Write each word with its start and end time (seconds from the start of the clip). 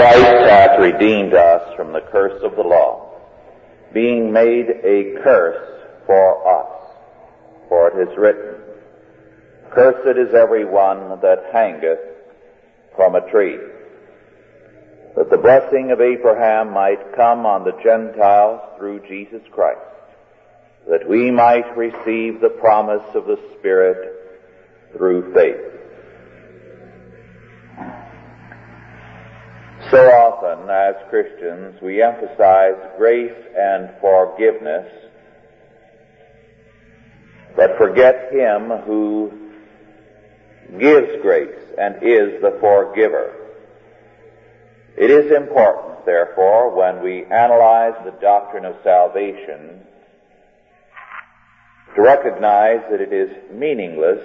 Christ 0.00 0.48
hath 0.48 0.80
redeemed 0.80 1.34
us 1.34 1.76
from 1.76 1.92
the 1.92 2.00
curse 2.00 2.42
of 2.42 2.56
the 2.56 2.62
law, 2.62 3.20
being 3.92 4.32
made 4.32 4.70
a 4.82 5.22
curse 5.22 5.84
for 6.06 6.48
us. 6.48 6.96
For 7.68 7.88
it 7.88 8.08
is 8.08 8.16
written, 8.16 8.62
Cursed 9.74 10.16
is 10.16 10.34
every 10.34 10.64
one 10.64 11.20
that 11.20 11.50
hangeth 11.52 11.98
from 12.96 13.14
a 13.14 13.30
tree, 13.30 13.58
that 15.16 15.28
the 15.28 15.36
blessing 15.36 15.90
of 15.90 16.00
Abraham 16.00 16.72
might 16.72 17.14
come 17.14 17.44
on 17.44 17.64
the 17.64 17.78
Gentiles 17.84 18.62
through 18.78 19.06
Jesus 19.06 19.42
Christ, 19.52 19.80
that 20.88 21.06
we 21.06 21.30
might 21.30 21.76
receive 21.76 22.40
the 22.40 22.56
promise 22.58 23.04
of 23.14 23.26
the 23.26 23.38
Spirit 23.58 24.16
through 24.96 25.34
faith. 25.34 25.79
So 29.90 30.08
often 30.08 30.70
as 30.70 30.94
Christians 31.10 31.82
we 31.82 32.00
emphasize 32.00 32.76
grace 32.96 33.34
and 33.58 33.90
forgiveness, 34.00 34.86
but 37.56 37.76
forget 37.76 38.32
Him 38.32 38.70
who 38.86 39.32
gives 40.78 41.20
grace 41.22 41.58
and 41.76 41.96
is 41.96 42.40
the 42.40 42.56
forgiver. 42.60 43.34
It 44.96 45.10
is 45.10 45.32
important, 45.32 46.06
therefore, 46.06 46.76
when 46.76 47.02
we 47.02 47.24
analyze 47.24 47.94
the 48.04 48.14
doctrine 48.20 48.66
of 48.66 48.76
salvation, 48.84 49.80
to 51.96 52.00
recognize 52.02 52.80
that 52.92 53.00
it 53.00 53.12
is 53.12 53.30
meaningless 53.52 54.24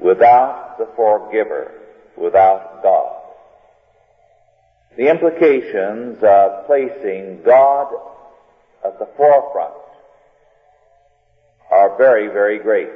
without 0.00 0.76
the 0.78 0.88
forgiver, 0.96 1.70
without 2.16 2.82
God. 2.82 3.25
The 4.96 5.10
implications 5.10 6.18
of 6.22 6.66
placing 6.66 7.42
God 7.44 7.92
at 8.84 8.98
the 8.98 9.08
forefront 9.16 9.74
are 11.70 11.98
very, 11.98 12.28
very 12.28 12.58
great. 12.58 12.88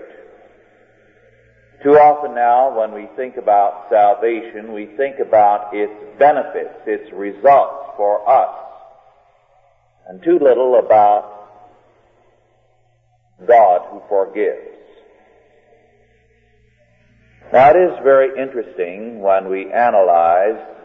Too 1.83 1.99
often 1.99 2.35
now, 2.35 2.79
when 2.79 2.93
we 2.93 3.09
think 3.17 3.37
about 3.37 3.89
salvation, 3.91 4.73
we 4.73 4.87
think 4.97 5.19
about 5.19 5.75
its 5.75 5.93
benefits, 6.19 6.75
its 6.87 7.13
results 7.13 7.95
for 7.97 8.29
us, 8.29 8.55
and 10.09 10.23
too 10.23 10.39
little 10.39 10.79
about 10.79 11.51
God 13.47 13.89
who 13.91 14.03
forgives. 14.09 14.69
Now 17.53 17.71
it 17.71 17.77
is 17.77 17.99
very 18.05 18.41
interesting 18.41 19.21
when 19.21 19.51
we 19.51 19.73
analyze 19.73 20.80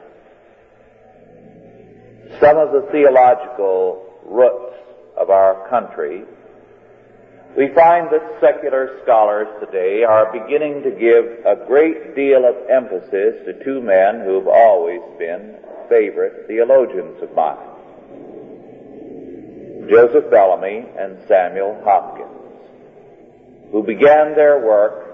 some 2.40 2.58
of 2.58 2.72
the 2.72 2.88
theological 2.92 4.04
roots 4.26 4.76
of 5.18 5.30
our 5.30 5.68
country, 5.70 6.23
we 7.58 7.70
find 7.73 8.09
that 8.12 8.38
secular 8.42 9.00
scholars 9.04 9.48
today 9.59 10.04
are 10.04 10.31
beginning 10.31 10.84
to 10.84 10.92
give 10.92 11.46
a 11.46 11.66
great 11.66 12.16
deal 12.16 12.44
of 12.46 12.56
emphasis 12.70 13.46
to 13.46 13.64
two 13.64 13.81
men 13.81 14.22
who've 14.26 14.48
always 14.48 15.02
been 15.18 15.56
favorite 15.90 16.48
theologians 16.48 17.22
of 17.22 17.34
mine. 17.34 17.58
Joseph 19.90 20.30
Bellamy 20.31 20.84
and 20.98 21.18
Samuel 21.28 21.80
Hopkins, 21.86 22.31
who 23.72 23.84
began 23.84 24.36
their 24.36 24.66
work 24.66 25.06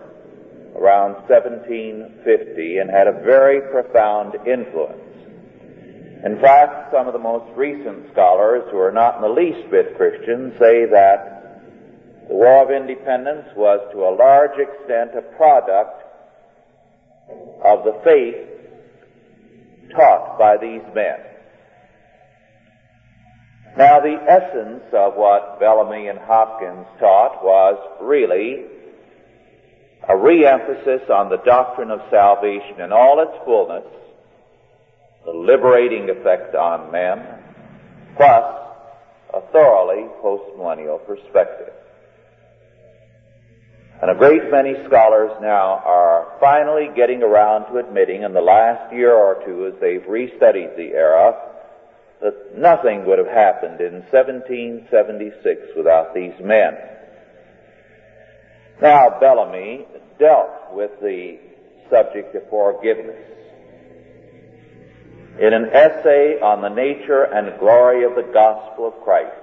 around 0.75 1.13
1750 1.27 2.77
and 2.77 2.89
had 2.89 3.07
a 3.07 3.21
very 3.21 3.61
profound 3.69 4.35
influence 4.47 5.00
in 6.23 6.39
fact, 6.39 6.93
some 6.93 7.07
of 7.07 7.13
the 7.13 7.19
most 7.19 7.49
recent 7.57 8.11
scholars 8.11 8.63
who 8.71 8.77
are 8.77 8.91
not 8.91 9.15
in 9.15 9.21
the 9.23 9.29
least 9.29 9.71
bit 9.71 9.97
Christian 9.97 10.53
say 10.59 10.85
that 10.85 12.27
the 12.27 12.35
War 12.35 12.63
of 12.63 12.69
Independence 12.69 13.47
was 13.55 13.79
to 13.91 14.05
a 14.05 14.13
large 14.13 14.57
extent 14.59 15.17
a 15.17 15.23
product 15.35 16.03
of 17.63 17.83
the 17.85 17.99
faith 18.03 18.35
taught 19.95 20.37
by 20.37 20.57
these 20.57 20.83
men. 20.93 21.17
Now 23.77 23.99
the 23.99 24.17
essence 24.27 24.83
of 24.93 25.15
what 25.15 25.59
Bellamy 25.59 26.07
and 26.07 26.19
Hopkins 26.19 26.85
taught 26.99 27.43
was 27.43 27.97
really 27.99 28.65
a 30.07 30.17
re-emphasis 30.17 31.09
on 31.09 31.29
the 31.29 31.41
doctrine 31.45 31.89
of 31.89 32.01
salvation 32.11 32.79
in 32.79 32.91
all 32.91 33.21
its 33.21 33.43
fullness 33.43 33.85
the 35.25 35.31
liberating 35.31 36.09
effect 36.09 36.55
on 36.55 36.91
men, 36.91 37.25
plus 38.15 38.43
a 39.33 39.41
thoroughly 39.51 40.07
postmillennial 40.23 41.05
perspective. 41.05 41.73
And 44.01 44.09
a 44.09 44.15
great 44.15 44.49
many 44.49 44.73
scholars 44.87 45.31
now 45.41 45.81
are 45.85 46.37
finally 46.39 46.89
getting 46.95 47.21
around 47.21 47.71
to 47.71 47.77
admitting 47.77 48.23
in 48.23 48.33
the 48.33 48.41
last 48.41 48.91
year 48.93 49.13
or 49.13 49.43
two 49.45 49.67
as 49.67 49.79
they've 49.79 50.01
restudied 50.01 50.75
the 50.75 50.93
era 50.95 51.49
that 52.21 52.57
nothing 52.57 53.05
would 53.05 53.19
have 53.19 53.27
happened 53.27 53.79
in 53.79 54.01
1776 54.09 55.61
without 55.77 56.15
these 56.15 56.33
men. 56.41 56.77
Now, 58.81 59.19
Bellamy 59.19 59.85
dealt 60.17 60.73
with 60.73 60.91
the 61.01 61.37
subject 61.89 62.35
of 62.35 62.49
forgiveness 62.49 63.40
in 65.39 65.53
an 65.53 65.69
essay 65.71 66.39
on 66.41 66.61
the 66.61 66.69
nature 66.69 67.23
and 67.23 67.57
glory 67.59 68.03
of 68.03 68.15
the 68.15 68.23
gospel 68.33 68.87
of 68.87 69.01
Christ, 69.03 69.35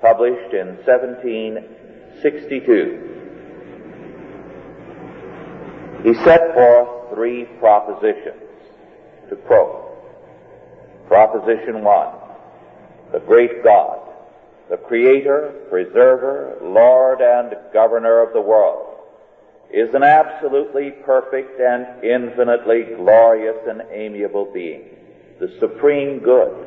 published 0.00 0.54
in 0.54 0.76
1762. 0.86 3.16
He 6.04 6.14
set 6.24 6.54
forth 6.54 7.14
three 7.14 7.44
propositions 7.58 8.42
to 9.28 9.36
quote. 9.36 9.84
Proposition 11.06 11.82
one, 11.82 12.14
the 13.12 13.20
great 13.20 13.62
God, 13.64 14.00
the 14.70 14.76
creator, 14.76 15.54
preserver, 15.70 16.58
Lord, 16.62 17.20
and 17.20 17.56
governor 17.72 18.20
of 18.20 18.32
the 18.32 18.40
world, 18.40 18.87
is 19.72 19.94
an 19.94 20.02
absolutely 20.02 20.90
perfect 21.04 21.60
and 21.60 22.02
infinitely 22.02 22.84
glorious 22.96 23.56
and 23.68 23.82
amiable 23.92 24.50
being, 24.52 24.84
the 25.40 25.54
supreme 25.60 26.20
good, 26.20 26.66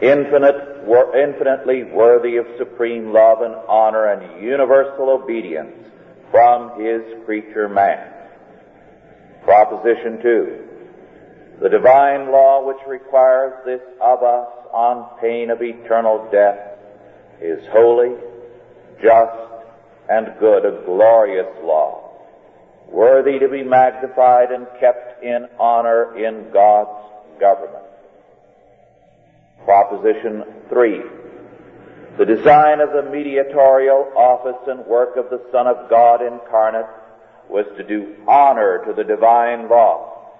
infinite, 0.00 0.86
infinitely 1.14 1.84
worthy 1.84 2.36
of 2.36 2.46
supreme 2.56 3.12
love 3.12 3.42
and 3.42 3.54
honor 3.68 4.06
and 4.12 4.42
universal 4.42 5.10
obedience 5.10 5.74
from 6.30 6.80
his 6.80 7.02
creature 7.26 7.68
man. 7.68 8.12
Proposition 9.44 10.20
two, 10.22 10.64
the 11.60 11.68
divine 11.68 12.32
law 12.32 12.66
which 12.66 12.80
requires 12.88 13.52
this 13.66 13.80
of 14.00 14.22
us 14.22 14.48
on 14.72 15.18
pain 15.20 15.50
of 15.50 15.62
eternal 15.62 16.28
death 16.32 16.78
is 17.42 17.60
holy, 17.68 18.14
just, 19.02 19.38
and 20.08 20.32
good, 20.40 20.64
a 20.64 20.82
glorious 20.86 21.46
law 21.62 21.85
worthy 22.90 23.38
to 23.38 23.48
be 23.48 23.62
magnified 23.62 24.50
and 24.50 24.66
kept 24.80 25.22
in 25.22 25.46
honor 25.58 26.16
in 26.16 26.50
God's 26.52 27.40
government. 27.40 27.84
Proposition 29.64 30.44
3. 30.68 31.02
The 32.18 32.24
design 32.24 32.80
of 32.80 32.92
the 32.92 33.10
mediatorial 33.10 34.12
office 34.16 34.62
and 34.68 34.86
work 34.86 35.16
of 35.16 35.28
the 35.28 35.42
Son 35.52 35.66
of 35.66 35.90
God 35.90 36.22
incarnate 36.22 36.86
was 37.48 37.66
to 37.76 37.84
do 37.84 38.16
honor 38.26 38.82
to 38.86 38.92
the 38.92 39.04
divine 39.04 39.68
law 39.68 40.32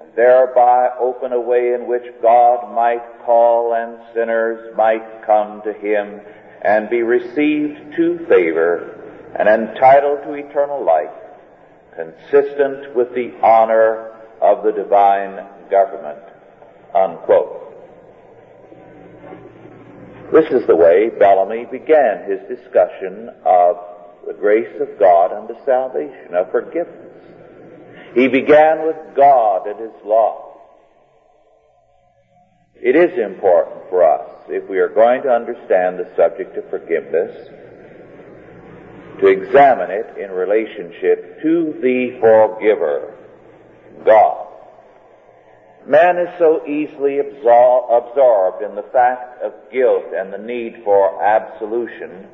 and 0.00 0.14
thereby 0.14 0.88
open 1.00 1.32
a 1.32 1.40
way 1.40 1.74
in 1.74 1.86
which 1.86 2.04
God 2.22 2.74
might 2.74 3.02
call 3.26 3.74
and 3.74 3.98
sinners 4.14 4.74
might 4.76 5.26
come 5.26 5.60
to 5.62 5.72
Him 5.72 6.20
and 6.62 6.88
be 6.88 7.02
received 7.02 7.94
to 7.96 8.24
favor 8.28 8.94
and 9.38 9.48
entitled 9.48 10.22
to 10.22 10.32
eternal 10.34 10.84
life 10.84 11.10
consistent 11.98 12.94
with 12.94 13.12
the 13.14 13.34
honor 13.42 14.12
of 14.40 14.62
the 14.62 14.70
divine 14.70 15.44
government. 15.68 16.22
Unquote. 16.94 17.64
This 20.32 20.46
is 20.52 20.66
the 20.68 20.76
way 20.76 21.10
Bellamy 21.18 21.66
began 21.70 22.30
his 22.30 22.40
discussion 22.48 23.30
of 23.44 23.76
the 24.26 24.34
grace 24.34 24.80
of 24.80 24.98
God 24.98 25.32
unto 25.32 25.54
salvation, 25.64 26.34
of 26.34 26.50
forgiveness. 26.52 27.08
He 28.14 28.28
began 28.28 28.86
with 28.86 28.96
God 29.16 29.66
and 29.66 29.80
His 29.80 30.04
law. 30.04 30.56
It 32.74 32.94
is 32.94 33.18
important 33.18 33.88
for 33.90 34.04
us, 34.04 34.30
if 34.48 34.68
we 34.68 34.78
are 34.78 34.88
going 34.88 35.22
to 35.22 35.30
understand 35.30 35.98
the 35.98 36.08
subject 36.16 36.56
of 36.56 36.68
forgiveness, 36.70 37.48
to 39.20 39.26
examine 39.26 39.90
it 39.90 40.16
in 40.18 40.30
relationship 40.30 41.42
to 41.42 41.74
the 41.80 42.18
forgiver, 42.20 43.14
God. 44.04 44.46
Man 45.86 46.18
is 46.18 46.28
so 46.38 46.66
easily 46.66 47.18
absor- 47.18 48.10
absorbed 48.10 48.62
in 48.62 48.74
the 48.74 48.84
fact 48.92 49.42
of 49.42 49.52
guilt 49.72 50.04
and 50.14 50.32
the 50.32 50.38
need 50.38 50.82
for 50.84 51.22
absolution 51.22 52.28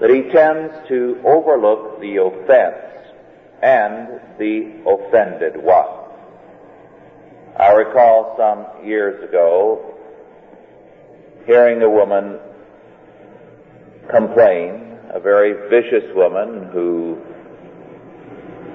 that 0.00 0.10
he 0.10 0.22
tends 0.30 0.74
to 0.88 1.20
overlook 1.24 2.00
the 2.00 2.16
offense 2.16 2.94
and 3.62 4.20
the 4.38 4.82
offended 4.86 5.56
one. 5.56 6.04
I 7.58 7.70
recall 7.72 8.34
some 8.36 8.86
years 8.86 9.22
ago 9.26 9.94
hearing 11.46 11.80
a 11.82 11.88
woman 11.88 12.38
complain, 14.10 14.83
a 15.14 15.20
very 15.20 15.52
vicious 15.70 16.12
woman 16.14 16.68
who 16.72 17.16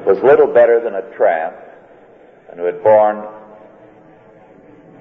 was 0.06 0.18
little 0.24 0.48
better 0.48 0.82
than 0.82 0.96
a 0.96 1.02
tramp 1.18 1.56
and 2.50 2.60
who 2.60 2.66
had 2.66 2.82
borne 2.82 3.28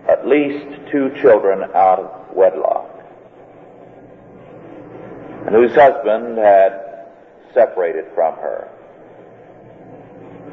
at 0.08 0.26
least 0.26 0.66
two 0.90 1.14
children 1.22 1.62
out 1.74 2.00
of 2.00 2.36
wedlock 2.36 2.90
and 5.46 5.54
whose 5.54 5.72
husband 5.76 6.36
had 6.36 7.06
separated 7.54 8.04
from 8.14 8.34
her. 8.34 8.68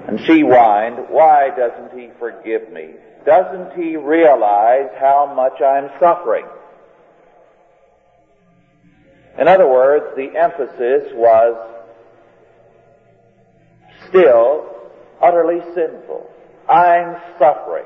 And 0.08 0.20
she 0.22 0.42
whined, 0.42 1.08
why 1.10 1.50
doesn't 1.50 2.00
he 2.00 2.12
forgive 2.20 2.72
me? 2.72 2.92
Doesn't 3.26 3.74
he 3.74 3.98
realize 3.98 4.90
how 5.00 5.34
much 5.36 5.60
I'm 5.62 5.90
suffering? 6.00 6.46
In 9.38 9.48
other 9.48 9.68
words, 9.68 10.06
the 10.16 10.38
emphasis 10.38 11.12
was 11.14 11.76
still 14.08 14.70
utterly 15.22 15.62
sinful. 15.74 16.30
I'm 16.70 17.18
suffering. 17.38 17.86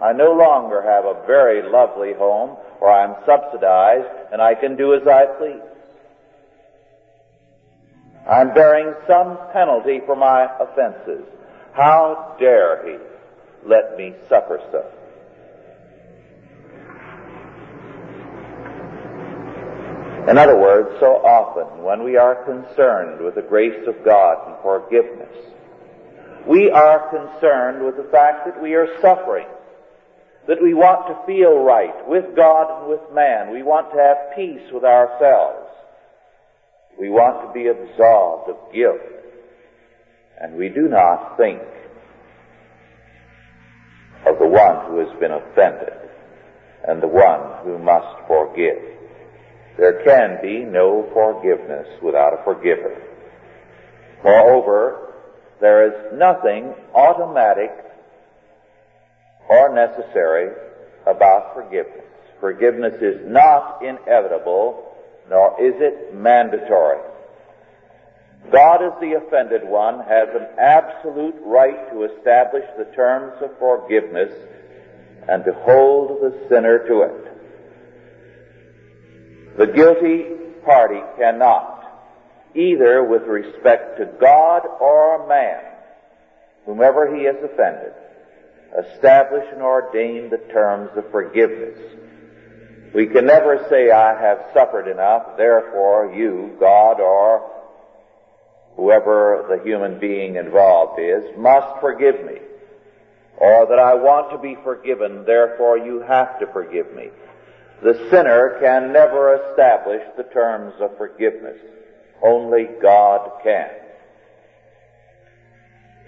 I 0.00 0.12
no 0.12 0.32
longer 0.32 0.82
have 0.82 1.04
a 1.04 1.24
very 1.26 1.62
lovely 1.62 2.12
home, 2.12 2.56
or 2.80 2.90
I'm 2.90 3.14
subsidized, 3.24 4.08
and 4.32 4.42
I 4.42 4.54
can 4.54 4.76
do 4.76 4.94
as 4.94 5.06
I 5.06 5.26
please. 5.38 5.62
I'm 8.28 8.52
bearing 8.52 8.94
some 9.06 9.38
penalty 9.52 10.00
for 10.06 10.16
my 10.16 10.48
offenses. 10.60 11.24
How 11.72 12.36
dare 12.38 12.86
he 12.86 12.98
let 13.64 13.96
me 13.96 14.14
suffer 14.28 14.60
so? 14.70 15.01
In 20.28 20.38
other 20.38 20.56
words, 20.56 20.88
so 21.00 21.16
often 21.26 21.82
when 21.82 22.04
we 22.04 22.16
are 22.16 22.44
concerned 22.44 23.24
with 23.24 23.34
the 23.34 23.42
grace 23.42 23.86
of 23.88 24.04
God 24.04 24.46
and 24.46 24.56
forgiveness, 24.62 25.34
we 26.46 26.70
are 26.70 27.10
concerned 27.10 27.84
with 27.84 27.96
the 27.96 28.08
fact 28.10 28.46
that 28.46 28.62
we 28.62 28.74
are 28.74 28.86
suffering, 29.00 29.48
that 30.46 30.62
we 30.62 30.74
want 30.74 31.08
to 31.08 31.26
feel 31.26 31.58
right 31.58 32.06
with 32.06 32.36
God 32.36 32.82
and 32.82 32.90
with 32.90 33.00
man. 33.12 33.52
We 33.52 33.62
want 33.62 33.92
to 33.92 33.98
have 33.98 34.36
peace 34.36 34.62
with 34.72 34.84
ourselves. 34.84 35.68
We 37.00 37.10
want 37.10 37.46
to 37.46 37.52
be 37.52 37.66
absolved 37.66 38.50
of 38.50 38.72
guilt. 38.72 39.00
And 40.40 40.56
we 40.56 40.68
do 40.68 40.88
not 40.88 41.36
think 41.36 41.62
of 44.26 44.38
the 44.38 44.46
one 44.46 44.86
who 44.86 44.98
has 44.98 45.18
been 45.18 45.32
offended 45.32 45.94
and 46.86 47.02
the 47.02 47.08
one 47.08 47.64
who 47.64 47.78
must 47.78 48.26
forgive. 48.28 49.01
There 49.76 50.02
can 50.04 50.40
be 50.42 50.64
no 50.64 51.08
forgiveness 51.12 51.88
without 52.02 52.34
a 52.34 52.44
forgiver. 52.44 53.00
Moreover, 54.22 55.14
there 55.60 55.86
is 55.86 56.18
nothing 56.18 56.74
automatic 56.94 57.70
or 59.48 59.74
necessary 59.74 60.52
about 61.06 61.54
forgiveness. 61.54 62.04
Forgiveness 62.40 63.00
is 63.00 63.20
not 63.24 63.82
inevitable, 63.82 64.94
nor 65.30 65.60
is 65.60 65.74
it 65.78 66.14
mandatory. 66.14 67.00
God 68.50 68.82
as 68.82 68.92
the 69.00 69.14
offended 69.14 69.62
one 69.68 70.00
has 70.00 70.28
an 70.34 70.46
absolute 70.58 71.36
right 71.44 71.90
to 71.92 72.04
establish 72.04 72.64
the 72.76 72.84
terms 72.96 73.34
of 73.40 73.56
forgiveness 73.58 74.32
and 75.28 75.44
to 75.44 75.52
hold 75.52 76.20
the 76.20 76.46
sinner 76.48 76.86
to 76.88 77.02
it. 77.02 77.31
The 79.56 79.66
guilty 79.66 80.24
party 80.64 81.00
cannot, 81.18 81.84
either 82.54 83.04
with 83.04 83.22
respect 83.22 83.98
to 83.98 84.06
God 84.20 84.62
or 84.80 85.26
man, 85.28 85.62
whomever 86.64 87.14
he 87.14 87.24
has 87.24 87.36
offended, 87.42 87.92
establish 88.78 89.44
and 89.52 89.62
ordain 89.62 90.30
the 90.30 90.38
terms 90.52 90.90
of 90.96 91.10
forgiveness. 91.10 91.78
We 92.94 93.06
can 93.06 93.26
never 93.26 93.66
say, 93.68 93.90
I 93.90 94.18
have 94.20 94.46
suffered 94.54 94.88
enough, 94.88 95.36
therefore 95.36 96.14
you, 96.14 96.56
God, 96.58 97.00
or 97.00 97.50
whoever 98.76 99.46
the 99.48 99.62
human 99.62 99.98
being 99.98 100.36
involved 100.36 101.00
is, 101.00 101.24
must 101.36 101.80
forgive 101.80 102.24
me. 102.24 102.38
Or 103.36 103.66
that 103.66 103.78
I 103.78 103.94
want 103.94 104.30
to 104.30 104.38
be 104.38 104.56
forgiven, 104.62 105.24
therefore 105.24 105.78
you 105.78 106.00
have 106.00 106.38
to 106.40 106.46
forgive 106.52 106.94
me. 106.94 107.10
The 107.82 108.08
sinner 108.10 108.58
can 108.60 108.92
never 108.92 109.34
establish 109.34 110.02
the 110.16 110.22
terms 110.22 110.74
of 110.80 110.96
forgiveness. 110.96 111.58
Only 112.22 112.68
God 112.80 113.42
can. 113.42 113.70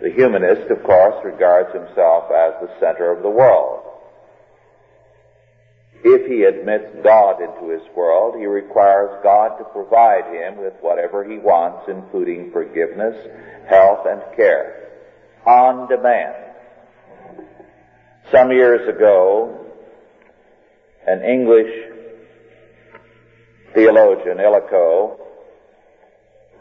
The 0.01 0.11
humanist, 0.11 0.71
of 0.71 0.85
course, 0.85 1.17
regards 1.25 1.73
himself 1.75 2.31
as 2.31 2.55
the 2.61 2.71
center 2.79 3.11
of 3.11 3.23
the 3.23 3.31
world. 3.31 3.81
If 6.05 6.27
he 6.31 6.45
admits 6.45 7.03
God 7.03 7.41
into 7.41 7.73
his 7.73 7.83
world, 7.97 8.37
he 8.39 8.47
requires 8.47 9.19
God 9.25 9.57
to 9.59 9.65
provide 9.65 10.27
him 10.33 10.59
with 10.59 10.75
whatever 10.81 11.25
he 11.25 11.39
wants, 11.39 11.89
including 11.89 12.53
forgiveness, 12.53 13.17
health, 13.69 14.07
and 14.07 14.23
care, 14.37 14.91
on 15.47 15.89
demand. 15.89 16.37
Some 18.31 18.53
years 18.53 18.87
ago, 18.89 19.64
an 21.07 21.23
English 21.23 21.71
theologian, 23.75 24.39
Illico, 24.39 25.19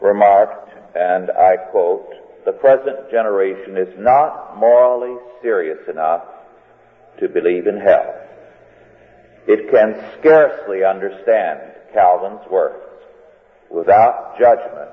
remarked, 0.00 0.70
and 0.96 1.30
I 1.30 1.56
quote, 1.70 2.10
the 2.44 2.52
present 2.52 3.10
generation 3.10 3.78
is 3.78 3.94
not 3.98 4.58
morally 4.58 5.16
serious 5.40 5.78
enough 5.88 6.24
to 7.20 7.28
believe 7.28 7.66
in 7.66 7.78
hell. 7.78 8.14
It 9.46 9.70
can 9.70 9.94
scarcely 10.18 10.84
understand 10.84 11.60
Calvin's 11.92 12.46
words. 12.50 12.82
Without 13.70 14.38
judgment, 14.38 14.90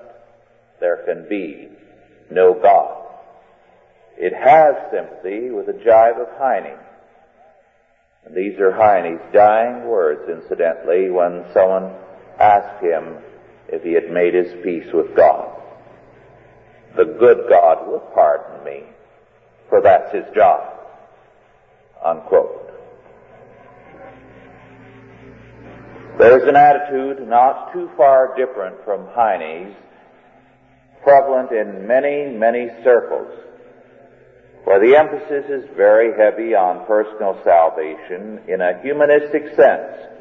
there 0.79 1.03
can 1.05 1.27
be 1.27 1.69
no 2.29 2.53
God. 2.53 3.05
It 4.17 4.33
has 4.33 4.75
sympathy 4.91 5.49
with 5.49 5.65
the 5.65 5.73
jibe 5.83 6.19
of 6.19 6.27
Heine 6.37 6.77
and 8.25 8.35
these 8.35 8.59
are 8.59 8.71
Heine's 8.71 9.21
dying 9.33 9.87
words, 9.87 10.29
incidentally, 10.29 11.09
when 11.09 11.45
someone 11.53 11.93
asked 12.39 12.83
him 12.83 13.17
if 13.67 13.83
he 13.83 13.93
had 13.93 14.11
made 14.11 14.33
his 14.33 14.53
peace 14.63 14.87
with 14.93 15.15
God. 15.15 15.57
The 16.95 17.05
good 17.05 17.49
God 17.49 17.87
will 17.87 18.11
pardon 18.13 18.63
me, 18.65 18.83
for 19.69 19.81
that's 19.81 20.13
his 20.13 20.25
job. 20.35 20.77
Unquote. 22.03 22.57
There's 26.19 26.47
an 26.47 26.55
attitude 26.55 27.27
not 27.27 27.73
too 27.73 27.89
far 27.97 28.35
different 28.35 28.83
from 28.85 29.07
Heine's, 29.13 29.75
prevalent 31.03 31.51
in 31.51 31.87
many, 31.87 32.37
many 32.37 32.69
circles 32.83 33.31
where 34.63 34.79
the 34.79 34.95
emphasis 34.95 35.49
is 35.49 35.69
very 35.75 36.11
heavy 36.17 36.53
on 36.53 36.85
personal 36.85 37.39
salvation 37.43 38.41
in 38.47 38.61
a 38.61 38.79
humanistic 38.81 39.55
sense 39.55 40.11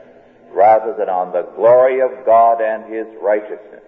rather 0.52 0.94
than 0.98 1.08
on 1.08 1.32
the 1.32 1.42
glory 1.56 2.00
of 2.00 2.24
God 2.24 2.60
and 2.60 2.92
His 2.92 3.06
righteousness. 3.22 3.84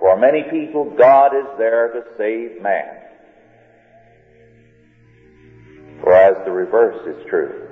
For 0.00 0.16
many 0.16 0.44
people, 0.50 0.94
God 0.96 1.36
is 1.36 1.46
there 1.58 1.92
to 1.92 2.02
save 2.16 2.62
man. 2.62 2.94
Whereas 6.02 6.36
the 6.44 6.52
reverse 6.52 7.06
is 7.06 7.26
true. 7.28 7.68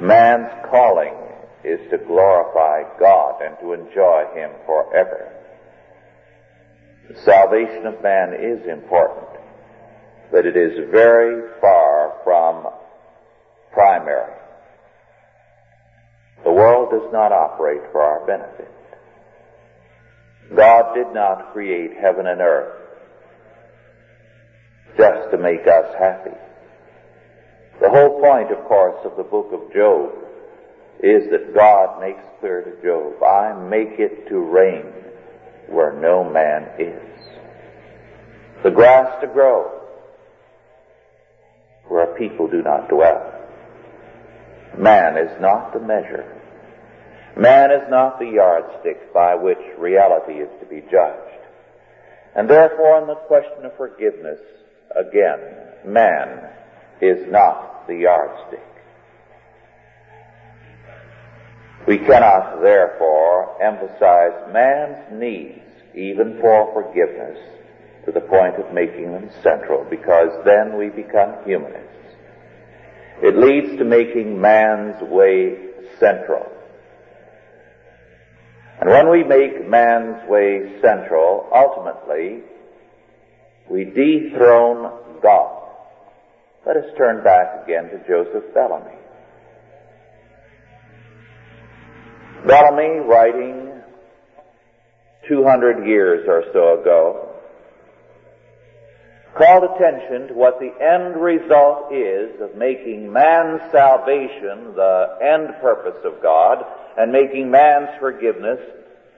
Man's 0.00 0.50
calling 0.70 1.14
is 1.64 1.80
to 1.90 1.98
glorify 1.98 2.82
God 2.98 3.42
and 3.42 3.56
to 3.60 3.72
enjoy 3.72 4.24
Him 4.34 4.50
forever. 4.66 5.39
Salvation 7.24 7.86
of 7.86 8.02
man 8.02 8.34
is 8.34 8.66
important 8.66 9.30
but 10.30 10.46
it 10.46 10.56
is 10.56 10.90
very 10.90 11.42
far 11.60 12.14
from 12.24 12.66
primary. 13.72 14.34
The 16.44 16.52
world 16.52 16.90
does 16.90 17.12
not 17.12 17.32
operate 17.32 17.82
for 17.92 18.02
our 18.02 18.26
benefit. 18.26 18.70
God 20.56 20.94
did 20.94 21.12
not 21.12 21.52
create 21.52 21.92
heaven 22.00 22.26
and 22.26 22.40
earth 22.40 22.76
just 24.96 25.30
to 25.30 25.38
make 25.38 25.66
us 25.66 25.94
happy. 25.98 26.36
The 27.80 27.88
whole 27.88 28.20
point, 28.20 28.50
of 28.50 28.64
course, 28.66 28.98
of 29.04 29.16
the 29.16 29.22
book 29.22 29.50
of 29.52 29.72
Job 29.72 30.12
is 31.02 31.30
that 31.30 31.54
God 31.54 32.00
makes 32.00 32.22
clear 32.40 32.62
to 32.62 32.82
Job, 32.82 33.22
I 33.22 33.54
make 33.68 33.98
it 33.98 34.28
to 34.28 34.38
rain 34.38 34.99
where 35.70 35.92
no 35.92 36.24
man 36.24 36.68
is. 36.78 37.10
The 38.62 38.70
grass 38.70 39.20
to 39.22 39.26
grow 39.28 39.80
where 41.88 42.14
people 42.18 42.48
do 42.48 42.62
not 42.62 42.88
dwell. 42.88 43.34
Man 44.78 45.16
is 45.16 45.40
not 45.40 45.72
the 45.72 45.80
measure. 45.80 46.24
Man 47.36 47.70
is 47.70 47.88
not 47.88 48.18
the 48.18 48.26
yardstick 48.26 49.12
by 49.12 49.34
which 49.34 49.58
reality 49.78 50.34
is 50.34 50.50
to 50.60 50.66
be 50.66 50.82
judged. 50.90 51.30
And 52.34 52.48
therefore, 52.48 53.00
on 53.00 53.08
the 53.08 53.14
question 53.14 53.64
of 53.64 53.76
forgiveness, 53.76 54.38
again, 54.94 55.40
man 55.84 56.48
is 57.00 57.30
not 57.30 57.86
the 57.88 57.96
yardstick. 57.96 58.69
We 61.90 61.98
cannot, 61.98 62.62
therefore, 62.62 63.60
emphasize 63.60 64.52
man's 64.52 65.10
needs 65.10 65.58
even 65.92 66.38
for 66.40 66.72
forgiveness 66.72 67.36
to 68.04 68.12
the 68.12 68.20
point 68.20 68.54
of 68.60 68.72
making 68.72 69.10
them 69.10 69.28
central, 69.42 69.84
because 69.90 70.28
then 70.44 70.78
we 70.78 70.90
become 70.90 71.42
humanists. 71.44 72.14
It 73.20 73.36
leads 73.36 73.76
to 73.76 73.84
making 73.84 74.40
man's 74.40 75.02
way 75.02 75.56
central. 75.98 76.46
And 78.80 78.88
when 78.88 79.10
we 79.10 79.24
make 79.24 79.68
man's 79.68 80.28
way 80.28 80.80
central, 80.80 81.50
ultimately, 81.52 82.44
we 83.68 83.82
dethrone 83.82 85.20
God. 85.20 85.72
Let 86.64 86.76
us 86.76 86.96
turn 86.96 87.24
back 87.24 87.64
again 87.64 87.90
to 87.90 87.98
Joseph 88.06 88.54
Bellamy. 88.54 88.99
Bellamy, 92.46 93.00
writing 93.00 93.82
200 95.28 95.86
years 95.86 96.26
or 96.26 96.44
so 96.52 96.80
ago, 96.80 97.30
called 99.36 99.64
attention 99.64 100.28
to 100.28 100.34
what 100.34 100.58
the 100.58 100.72
end 100.82 101.20
result 101.20 101.92
is 101.92 102.40
of 102.40 102.56
making 102.56 103.12
man's 103.12 103.60
salvation 103.70 104.74
the 104.74 105.18
end 105.22 105.48
purpose 105.60 105.98
of 106.04 106.20
God 106.22 106.64
and 106.98 107.12
making 107.12 107.50
man's 107.50 107.90
forgiveness 108.00 108.58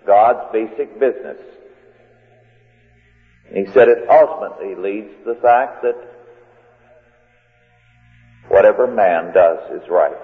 God's 0.06 0.52
basic 0.52 0.98
business. 0.98 1.38
he 3.54 3.66
said 3.72 3.88
it 3.88 4.08
ultimately 4.10 4.74
leads 4.74 5.10
to 5.18 5.34
the 5.34 5.40
fact 5.40 5.82
that 5.82 5.96
whatever 8.48 8.86
man 8.86 9.32
does 9.32 9.82
is 9.82 9.88
right. 9.88 10.16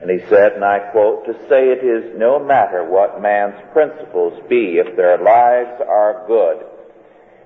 And 0.00 0.10
he 0.10 0.26
said, 0.28 0.52
and 0.52 0.64
I 0.64 0.90
quote, 0.92 1.26
to 1.26 1.34
say 1.48 1.68
it 1.68 1.84
is 1.84 2.18
no 2.18 2.42
matter 2.42 2.84
what 2.84 3.20
man's 3.20 3.60
principles 3.72 4.40
be, 4.48 4.80
if 4.80 4.96
their 4.96 5.18
lives 5.18 5.80
are 5.86 6.24
good, 6.26 6.64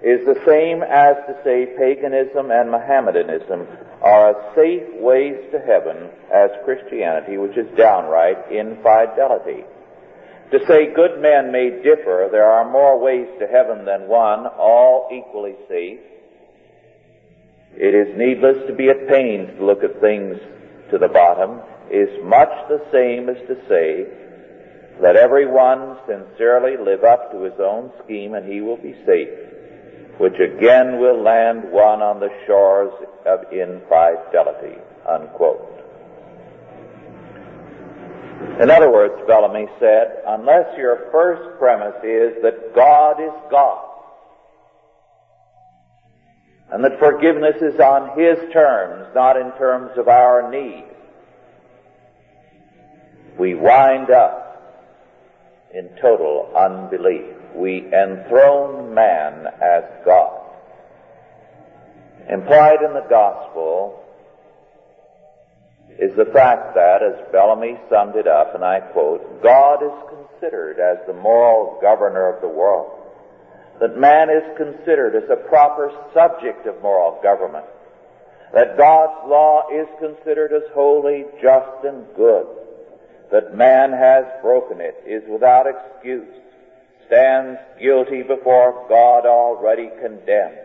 is 0.05 0.25
the 0.25 0.39
same 0.47 0.83
as 0.83 1.17
to 1.27 1.35
say 1.43 1.75
paganism 1.77 2.53
and 2.53 2.71
Mohammedanism 2.71 3.67
are 4.03 4.31
as 4.31 4.55
safe 4.55 4.87
ways 5.01 5.35
to 5.51 5.59
heaven 5.59 6.11
as 6.33 6.51
Christianity, 6.65 7.39
which 7.39 7.57
is 7.57 7.67
downright 7.77 8.53
infidelity. 8.53 9.65
To 10.53 10.59
say 10.67 10.95
good 10.95 11.21
men 11.21 11.51
may 11.51 11.71
differ, 11.83 12.29
there 12.31 12.45
are 12.47 12.71
more 12.71 13.01
ways 13.01 13.27
to 13.41 13.47
heaven 13.47 13.85
than 13.85 14.07
one, 14.07 14.47
all 14.47 15.09
equally 15.11 15.57
safe. 15.69 15.99
It 17.77 17.95
is 17.95 18.17
needless 18.17 18.59
to 18.69 18.75
be 18.75 18.91
at 18.91 19.09
pains 19.09 19.59
to 19.59 19.65
look 19.65 19.83
at 19.83 20.01
things 20.01 20.39
to 20.93 20.99
the 20.99 21.09
bottom, 21.09 21.61
is 21.91 22.09
much 22.25 22.51
the 22.69 22.85
same 22.93 23.29
as 23.29 23.37
to 23.49 23.57
say, 23.69 24.07
let 25.01 25.17
everyone 25.17 25.99
sincerely 26.07 26.77
live 26.77 27.03
up 27.05 27.33
to 27.33 27.43
his 27.43 27.59
own 27.59 27.91
scheme 28.05 28.35
and 28.35 28.51
he 28.51 28.61
will 28.61 28.77
be 28.77 28.95
safe, 29.05 29.29
which 30.19 30.35
again 30.35 31.01
will 31.01 31.21
land 31.23 31.65
one 31.71 32.01
on 32.01 32.21
the 32.21 32.31
shores 32.47 32.93
of 33.27 33.53
infidelity, 33.53 34.79
unquote. 35.09 35.75
In 38.61 38.71
other 38.71 38.91
words, 38.91 39.15
Bellamy 39.27 39.67
said, 39.81 40.23
unless 40.29 40.79
your 40.79 41.09
first 41.11 41.59
premise 41.59 41.97
is 42.05 42.41
that 42.43 42.73
God 42.75 43.21
is 43.21 43.33
God, 43.51 43.91
and 46.71 46.85
that 46.85 46.99
forgiveness 47.01 47.57
is 47.61 47.81
on 47.81 48.17
His 48.19 48.39
terms, 48.53 49.09
not 49.15 49.37
in 49.37 49.51
terms 49.59 49.91
of 49.99 50.07
our 50.07 50.51
need, 50.51 50.85
we 53.39 53.55
wind 53.55 54.11
up 54.11 54.45
in 55.75 55.91
total 56.01 56.53
unbelief. 56.57 57.35
We 57.55 57.87
enthrone 57.93 58.95
man 58.95 59.47
as 59.63 59.85
God. 60.05 60.41
Implied 62.29 62.83
in 62.83 62.95
the 62.95 63.07
gospel 63.11 64.03
is 65.99 66.17
the 66.17 66.31
fact 66.33 66.75
that, 66.75 67.03
as 67.03 67.33
Bellamy 67.33 67.79
summed 67.91 68.17
it 68.17 68.27
up, 68.27 68.55
and 68.55 68.65
I 68.65 68.81
quote, 68.81 69.43
God 69.43 69.83
is 69.83 69.93
considered 70.09 70.81
as 70.81 71.07
the 71.07 71.13
moral 71.13 71.79
governor 71.81 72.35
of 72.35 72.41
the 72.41 72.49
world. 72.49 72.91
That 73.81 73.99
man 73.99 74.31
is 74.31 74.57
considered 74.57 75.17
as 75.17 75.29
a 75.31 75.49
proper 75.49 75.93
subject 76.15 76.67
of 76.67 76.81
moral 76.83 77.21
government. 77.23 77.67
That 78.53 78.79
God's 78.79 79.29
law 79.29 79.69
is 79.73 79.89
considered 79.99 80.53
as 80.53 80.63
holy, 80.73 81.25
just, 81.43 81.85
and 81.85 82.07
good. 82.17 82.47
That 83.35 83.53
man 83.53 83.91
has 83.91 84.27
broken 84.43 84.81
it, 84.81 84.95
is 85.05 85.29
without 85.29 85.67
excuse, 85.67 86.33
stands 87.09 87.59
guilty 87.81 88.23
before 88.23 88.87
God 88.89 89.27
already 89.27 89.91
condemned. 90.01 90.57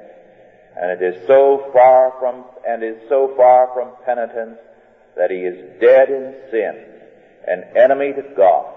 And 0.79 0.91
it 0.91 1.01
is 1.01 1.25
so 1.25 1.67
far 1.73 2.13
from, 2.19 2.45
and 2.67 2.83
is 2.83 3.01
so 3.09 3.33
far 3.35 3.73
from 3.73 3.89
penitence 4.05 4.59
that 5.17 5.31
he 5.31 5.37
is 5.37 5.57
dead 5.81 6.09
in 6.09 6.35
sin, 6.51 6.85
an 7.47 7.63
enemy 7.75 8.13
to 8.13 8.21
God, 8.37 8.71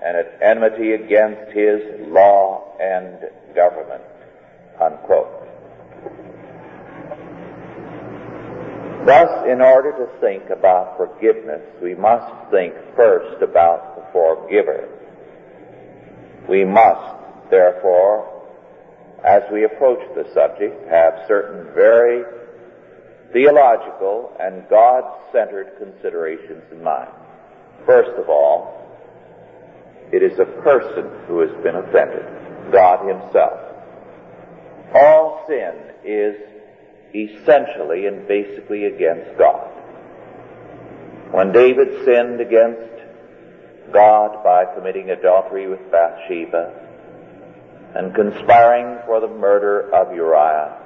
and 0.00 0.16
at 0.16 0.40
enmity 0.40 0.92
against 0.92 1.50
his 1.50 1.82
law 2.06 2.76
and 2.78 3.18
government. 3.56 4.04
Unquote. 4.80 5.48
Thus, 9.06 9.46
in 9.46 9.60
order 9.60 9.92
to 9.92 10.20
think 10.20 10.50
about 10.50 10.96
forgiveness, 10.96 11.62
we 11.80 11.94
must 11.94 12.50
think 12.50 12.74
first 12.96 13.40
about 13.40 13.94
the 13.94 14.02
forgiver. 14.12 14.88
We 16.48 16.64
must, 16.64 17.48
therefore, 17.48 18.26
as 19.24 19.42
we 19.52 19.62
approach 19.62 20.00
the 20.16 20.28
subject, 20.34 20.88
have 20.90 21.24
certain 21.28 21.72
very 21.72 22.24
theological 23.32 24.36
and 24.40 24.68
God-centered 24.68 25.78
considerations 25.78 26.64
in 26.72 26.82
mind. 26.82 27.10
First 27.86 28.18
of 28.18 28.28
all, 28.28 28.90
it 30.12 30.24
is 30.24 30.36
a 30.40 30.46
person 30.62 31.08
who 31.28 31.40
has 31.40 31.50
been 31.62 31.76
offended, 31.76 32.26
God 32.72 33.06
himself. 33.06 33.60
All 34.94 35.44
sin 35.46 35.74
is 36.04 36.34
essentially 37.14 38.06
and 38.06 38.26
basically 38.26 38.84
against 38.86 39.36
God. 39.38 39.70
When 41.32 41.52
David 41.52 42.04
sinned 42.04 42.40
against 42.40 42.92
God 43.92 44.42
by 44.42 44.64
committing 44.74 45.10
adultery 45.10 45.68
with 45.68 45.90
Bathsheba 45.90 46.72
and 47.94 48.14
conspiring 48.14 48.98
for 49.06 49.20
the 49.20 49.28
murder 49.28 49.94
of 49.94 50.14
Uriah, 50.14 50.82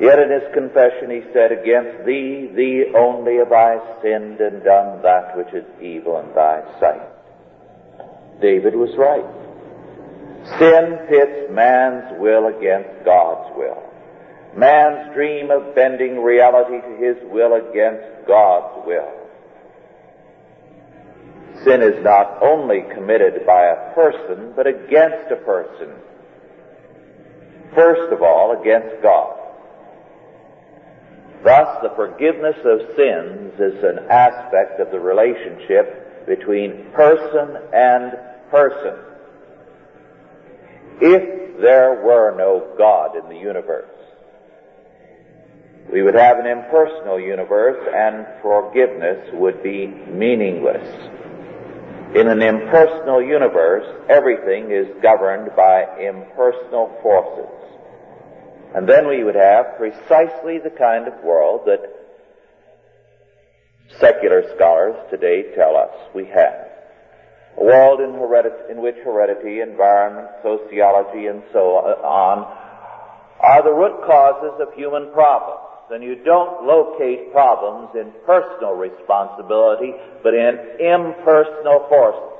Yet 0.00 0.20
in 0.20 0.30
his 0.30 0.54
confession 0.54 1.10
he 1.10 1.22
said, 1.32 1.50
Against 1.50 2.06
thee, 2.06 2.48
thee 2.54 2.92
only 2.96 3.38
have 3.38 3.52
I 3.52 3.78
sinned 4.00 4.40
and 4.40 4.62
done 4.62 5.02
that 5.02 5.36
which 5.36 5.52
is 5.52 5.64
evil 5.82 6.20
in 6.20 6.32
thy 6.34 6.62
sight. 6.78 7.02
David 8.40 8.76
was 8.76 8.94
right. 8.96 9.26
Sin 10.58 10.98
pits 11.08 11.50
man's 11.50 12.20
will 12.20 12.46
against 12.46 13.04
God's 13.04 13.50
will. 13.56 13.82
Man's 14.56 15.14
dream 15.14 15.50
of 15.50 15.74
bending 15.74 16.22
reality 16.22 16.80
to 16.80 16.96
his 16.96 17.16
will 17.30 17.54
against 17.54 18.26
God's 18.26 18.86
will. 18.86 19.18
Sin 21.64 21.82
is 21.82 22.02
not 22.04 22.42
only 22.42 22.82
committed 22.94 23.44
by 23.46 23.64
a 23.64 23.94
person, 23.94 24.52
but 24.54 24.66
against 24.66 25.30
a 25.32 25.36
person. 25.44 25.92
First 27.74 28.12
of 28.12 28.22
all, 28.22 28.60
against 28.60 29.02
God. 29.02 29.38
Thus, 31.44 31.82
the 31.82 31.94
forgiveness 31.94 32.56
of 32.64 32.80
sins 32.96 33.54
is 33.60 33.84
an 33.84 34.10
aspect 34.10 34.80
of 34.80 34.90
the 34.90 34.98
relationship 34.98 36.26
between 36.26 36.90
person 36.92 37.56
and 37.72 38.12
person. 38.50 38.98
If 41.00 41.60
there 41.60 42.02
were 42.04 42.34
no 42.36 42.74
God 42.76 43.16
in 43.16 43.28
the 43.28 43.40
universe. 43.40 43.97
We 45.92 46.02
would 46.02 46.14
have 46.14 46.38
an 46.38 46.46
impersonal 46.46 47.18
universe 47.18 47.80
and 47.94 48.26
forgiveness 48.42 49.30
would 49.32 49.62
be 49.62 49.86
meaningless. 49.86 50.84
In 52.14 52.28
an 52.28 52.42
impersonal 52.42 53.22
universe, 53.22 53.86
everything 54.08 54.70
is 54.70 54.86
governed 55.02 55.50
by 55.56 55.84
impersonal 55.98 56.98
forces. 57.02 57.50
And 58.74 58.86
then 58.86 59.08
we 59.08 59.24
would 59.24 59.34
have 59.34 59.78
precisely 59.78 60.58
the 60.58 60.74
kind 60.76 61.08
of 61.08 61.24
world 61.24 61.62
that 61.66 61.80
secular 63.98 64.42
scholars 64.56 64.96
today 65.10 65.54
tell 65.54 65.74
us 65.74 65.94
we 66.14 66.26
have. 66.26 66.68
A 67.56 67.64
world 67.64 68.00
in, 68.00 68.14
in 68.70 68.82
which 68.82 68.96
heredity, 69.04 69.60
environment, 69.60 70.28
sociology, 70.42 71.26
and 71.26 71.42
so 71.52 71.76
on 72.04 72.44
are 73.40 73.62
the 73.62 73.72
root 73.72 74.06
causes 74.06 74.60
of 74.60 74.74
human 74.74 75.12
problems. 75.12 75.67
And 75.90 76.04
you 76.04 76.16
don't 76.16 76.66
locate 76.66 77.32
problems 77.32 77.90
in 77.94 78.12
personal 78.26 78.74
responsibility, 78.74 79.94
but 80.22 80.34
in 80.34 80.58
impersonal 80.80 81.86
forces. 81.88 82.38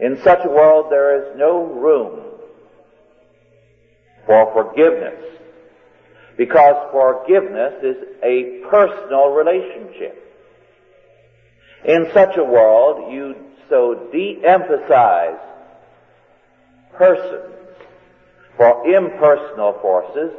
In 0.00 0.20
such 0.22 0.44
a 0.44 0.48
world, 0.48 0.86
there 0.90 1.18
is 1.18 1.38
no 1.38 1.64
room 1.64 2.20
for 4.26 4.52
forgiveness. 4.52 5.20
Because 6.36 6.74
forgiveness 6.92 7.74
is 7.82 7.96
a 8.22 8.62
personal 8.68 9.30
relationship. 9.30 10.20
In 11.84 12.08
such 12.12 12.36
a 12.36 12.44
world, 12.44 13.12
you 13.12 13.34
so 13.68 14.08
de-emphasize 14.12 15.40
persons 16.96 17.54
for 18.56 18.86
impersonal 18.86 19.78
forces 19.80 20.32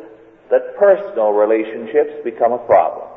that 0.52 0.78
personal 0.78 1.32
relationships 1.32 2.24
become 2.24 2.54
a 2.54 2.60
problem. 2.60 3.08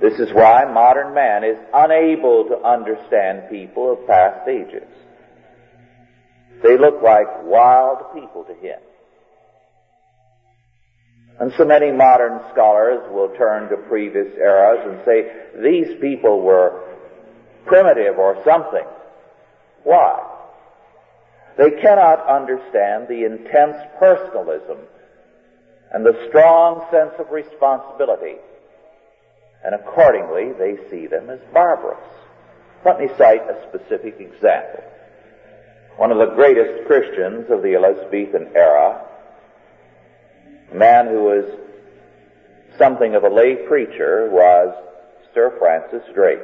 This 0.00 0.18
is 0.20 0.32
why 0.32 0.64
modern 0.72 1.12
man 1.12 1.42
is 1.42 1.58
unable 1.74 2.44
to 2.48 2.62
understand 2.62 3.50
people 3.50 3.92
of 3.92 4.06
past 4.06 4.48
ages. 4.48 4.86
They 6.62 6.78
look 6.78 7.02
like 7.02 7.26
wild 7.42 8.14
people 8.14 8.44
to 8.44 8.54
him. 8.54 8.78
And 11.40 11.52
so 11.56 11.64
many 11.64 11.92
modern 11.92 12.40
scholars 12.52 13.00
will 13.12 13.34
turn 13.36 13.68
to 13.70 13.76
previous 13.88 14.26
eras 14.36 14.80
and 14.84 15.00
say, 15.04 15.30
these 15.62 16.00
people 16.00 16.42
were 16.42 16.84
primitive 17.66 18.18
or 18.18 18.42
something. 18.44 18.86
Why? 19.84 20.18
They 21.56 21.70
cannot 21.80 22.26
understand 22.28 23.06
the 23.08 23.24
intense 23.24 23.76
personalism 23.98 24.78
and 25.92 26.04
the 26.04 26.26
strong 26.28 26.86
sense 26.90 27.14
of 27.18 27.30
responsibility. 27.30 28.36
And 29.64 29.74
accordingly, 29.74 30.52
they 30.52 30.76
see 30.90 31.06
them 31.06 31.30
as 31.30 31.40
barbarous. 31.52 31.98
Let 32.84 33.00
me 33.00 33.08
cite 33.18 33.42
a 33.42 33.66
specific 33.68 34.20
example. 34.20 34.84
One 35.96 36.12
of 36.12 36.18
the 36.18 36.34
greatest 36.36 36.86
Christians 36.86 37.50
of 37.50 37.62
the 37.62 37.74
Elizabethan 37.74 38.52
era 38.54 39.04
a 40.70 40.74
man 40.74 41.06
who 41.06 41.22
was 41.22 41.44
something 42.76 43.14
of 43.14 43.24
a 43.24 43.28
lay 43.28 43.56
preacher 43.66 44.28
was 44.30 44.74
Sir 45.32 45.56
Francis 45.58 46.02
Drake. 46.14 46.38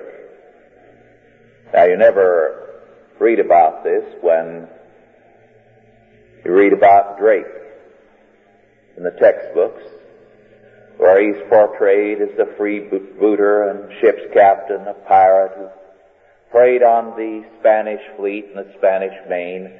Now 1.72 1.84
you 1.84 1.96
never 1.96 2.80
read 3.18 3.38
about 3.38 3.84
this 3.84 4.02
when 4.22 4.66
you 6.44 6.52
read 6.52 6.72
about 6.72 7.18
Drake 7.18 7.44
in 8.96 9.02
the 9.02 9.10
textbooks, 9.10 9.82
where 10.96 11.20
he's 11.20 11.42
portrayed 11.48 12.20
as 12.22 12.36
the 12.36 12.44
freebooter 12.58 13.70
and 13.70 13.92
ship's 14.00 14.32
captain, 14.32 14.86
a 14.86 14.94
pirate 15.06 15.52
who 15.56 15.68
preyed 16.50 16.82
on 16.82 17.16
the 17.16 17.44
Spanish 17.58 18.02
fleet 18.16 18.46
in 18.46 18.54
the 18.54 18.72
Spanish 18.78 19.14
main, 19.28 19.72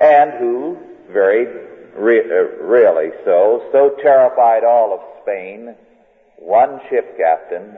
and 0.00 0.32
who 0.38 0.78
very 1.12 1.46
re- 1.94 2.20
uh, 2.20 2.62
really 2.64 3.10
so, 3.24 3.68
so 3.72 3.96
terrified 4.02 4.64
all 4.64 4.92
of 4.92 5.00
Spain, 5.22 5.74
one 6.38 6.80
ship 6.88 7.16
captain, 7.16 7.76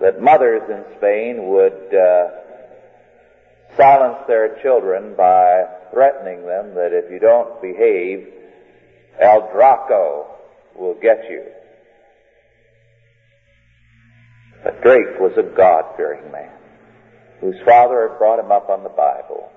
that 0.00 0.20
mothers 0.20 0.62
in 0.68 0.84
Spain 0.98 1.48
would 1.48 1.94
uh, 1.94 2.28
silence 3.76 4.18
their 4.26 4.60
children 4.62 5.14
by 5.16 5.64
threatening 5.92 6.46
them 6.46 6.74
that 6.74 6.92
if 6.92 7.10
you 7.10 7.18
don't 7.18 7.60
behave, 7.62 8.26
El 9.20 9.50
Draco 9.52 10.26
will 10.74 10.94
get 10.94 11.24
you. 11.30 11.44
But 14.62 14.82
Drake 14.82 15.18
was 15.20 15.32
a 15.36 15.42
God-fearing 15.42 16.30
man 16.30 16.50
whose 17.40 17.56
father 17.64 18.08
had 18.08 18.18
brought 18.18 18.38
him 18.38 18.50
up 18.50 18.68
on 18.68 18.82
the 18.82 18.88
Bible, 18.88 19.50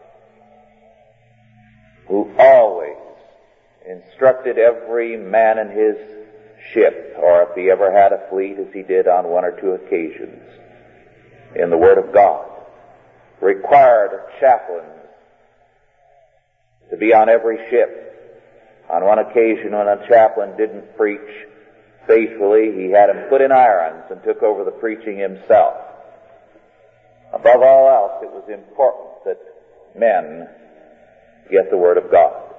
who 2.07 2.31
always 2.37 2.97
instructed 3.87 4.57
every 4.57 5.17
man 5.17 5.57
in 5.57 5.69
his 5.69 5.95
ship, 6.73 7.15
or 7.17 7.43
if 7.43 7.55
he 7.55 7.71
ever 7.71 7.91
had 7.91 8.11
a 8.13 8.29
fleet, 8.29 8.57
as 8.59 8.71
he 8.73 8.83
did 8.83 9.07
on 9.07 9.27
one 9.27 9.45
or 9.45 9.59
two 9.59 9.71
occasions, 9.71 10.43
in 11.55 11.69
the 11.69 11.77
Word 11.77 11.97
of 11.97 12.13
God, 12.13 12.45
required 13.41 14.11
chaplains 14.39 14.85
to 16.91 16.97
be 16.97 17.13
on 17.13 17.29
every 17.29 17.57
ship. 17.69 18.08
On 18.89 19.05
one 19.05 19.19
occasion 19.19 19.71
when 19.71 19.87
a 19.87 20.07
chaplain 20.07 20.57
didn't 20.57 20.97
preach 20.97 21.47
faithfully, 22.07 22.71
he 22.75 22.91
had 22.91 23.09
him 23.09 23.29
put 23.29 23.41
in 23.41 23.51
irons 23.51 24.05
and 24.09 24.21
took 24.23 24.41
over 24.41 24.63
the 24.63 24.71
preaching 24.71 25.17
himself. 25.17 25.75
Above 27.33 27.61
all 27.61 27.87
else, 27.87 28.23
it 28.23 28.31
was 28.31 28.49
important 28.49 29.23
that 29.25 29.39
men 29.95 30.47
get 31.51 31.69
the 31.69 31.77
Word 31.77 31.97
of 31.97 32.11
God 32.11 32.49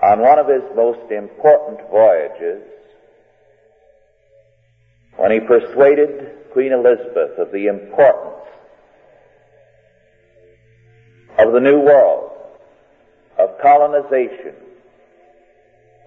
on 0.00 0.20
one 0.20 0.38
of 0.38 0.48
his 0.48 0.62
most 0.74 1.10
important 1.12 1.80
voyages, 1.90 2.62
when 5.16 5.30
he 5.30 5.40
persuaded 5.40 6.50
Queen 6.52 6.72
Elizabeth 6.72 7.38
of 7.38 7.52
the 7.52 7.66
importance 7.66 8.48
of 11.38 11.52
the 11.52 11.60
New 11.60 11.80
World, 11.80 12.30
of 13.38 13.50
colonization, 13.60 14.54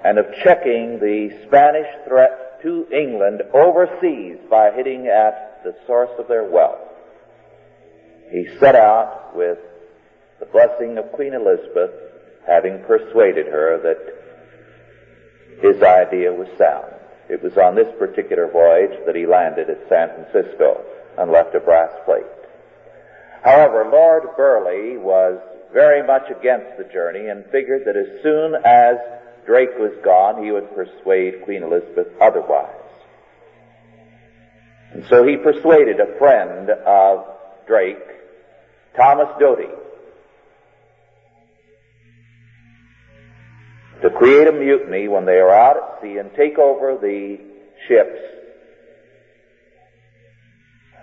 and 0.05 0.19
of 0.19 0.27
checking 0.43 0.99
the 0.99 1.35
Spanish 1.47 1.87
threat 2.07 2.61
to 2.61 2.85
England 2.93 3.41
overseas 3.55 4.37
by 4.51 4.69
hitting 4.69 5.07
at 5.07 5.63
the 5.63 5.75
source 5.87 6.11
of 6.19 6.27
their 6.27 6.43
wealth. 6.43 6.77
He 8.29 8.47
set 8.59 8.75
out 8.75 9.35
with 9.35 9.57
the 10.39 10.45
blessing 10.45 10.99
of 10.99 11.11
Queen 11.13 11.33
Elizabeth 11.33 11.89
having 12.45 12.83
persuaded 12.83 13.47
her 13.47 13.81
that 13.81 15.63
his 15.63 15.81
idea 15.81 16.31
was 16.31 16.49
sound. 16.55 16.93
It 17.27 17.41
was 17.41 17.57
on 17.57 17.73
this 17.73 17.91
particular 17.97 18.47
voyage 18.51 18.99
that 19.07 19.15
he 19.15 19.25
landed 19.25 19.71
at 19.71 19.89
San 19.89 20.09
Francisco 20.13 20.85
and 21.17 21.31
left 21.31 21.55
a 21.55 21.59
brass 21.59 21.89
plate. 22.05 22.25
However, 23.43 23.89
Lord 23.91 24.37
Burleigh 24.37 24.99
was 24.99 25.41
very 25.73 26.05
much 26.05 26.29
against 26.29 26.77
the 26.77 26.83
journey 26.93 27.29
and 27.29 27.43
figured 27.45 27.85
that 27.85 27.97
as 27.97 28.21
soon 28.21 28.53
as 28.63 28.97
Drake 29.45 29.77
was 29.77 29.91
gone, 30.03 30.43
he 30.43 30.51
would 30.51 30.73
persuade 30.73 31.43
Queen 31.43 31.63
Elizabeth 31.63 32.07
otherwise. 32.19 32.73
And 34.93 35.05
so 35.09 35.25
he 35.25 35.37
persuaded 35.37 35.99
a 35.99 36.17
friend 36.17 36.69
of 36.69 37.25
Drake, 37.67 37.97
Thomas 38.95 39.27
Doughty, 39.39 39.67
to 44.01 44.09
create 44.09 44.47
a 44.47 44.51
mutiny 44.51 45.07
when 45.07 45.25
they 45.25 45.37
are 45.37 45.51
out 45.51 45.77
at 45.77 46.01
sea 46.01 46.17
and 46.17 46.33
take 46.35 46.57
over 46.57 46.97
the 46.97 47.37
ships 47.87 48.19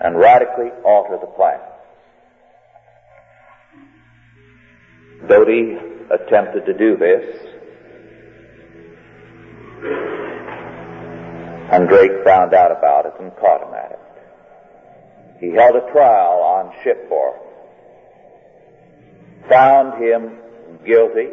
and 0.00 0.18
radically 0.18 0.70
alter 0.85 1.18
the 1.20 1.26
plan. 1.26 1.61
Doughty 5.28 5.76
attempted 6.11 6.66
to 6.66 6.76
do 6.76 6.96
this, 6.96 7.52
and 11.73 11.88
Drake 11.88 12.25
found 12.25 12.55
out 12.55 12.71
about 12.71 13.07
it 13.07 13.14
and 13.21 13.35
caught 13.37 13.66
him 13.66 13.75
at 13.75 13.92
it. 13.92 13.99
He 15.40 15.51
held 15.51 15.77
a 15.77 15.90
trial 15.90 16.40
on 16.40 16.73
shipboard, 16.85 17.40
found 19.49 20.03
him 20.03 20.38
guilty, 20.87 21.29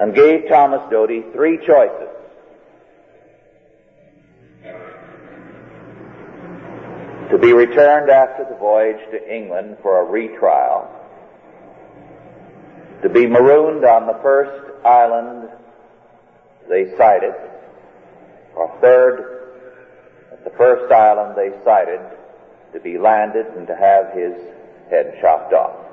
and 0.00 0.14
gave 0.14 0.48
Thomas 0.48 0.80
Doughty 0.90 1.22
three 1.32 1.58
choices. 1.64 2.08
To 7.30 7.38
be 7.38 7.52
returned 7.52 8.10
after 8.10 8.44
the 8.48 8.56
voyage 8.56 9.00
to 9.10 9.34
England 9.34 9.76
for 9.82 10.00
a 10.00 10.04
retrial, 10.04 10.88
to 13.02 13.08
be 13.08 13.26
marooned 13.26 13.84
on 13.84 14.06
the 14.06 14.18
first 14.22 14.84
island 14.84 15.48
they 16.68 16.96
sighted, 16.96 17.34
or 18.54 18.76
third 18.80 19.52
at 20.32 20.44
the 20.44 20.50
first 20.56 20.92
island 20.92 21.36
they 21.36 21.50
sighted, 21.64 22.00
to 22.72 22.80
be 22.80 22.98
landed 22.98 23.46
and 23.56 23.66
to 23.66 23.76
have 23.76 24.12
his 24.12 24.34
head 24.90 25.18
chopped 25.20 25.52
off. 25.52 25.84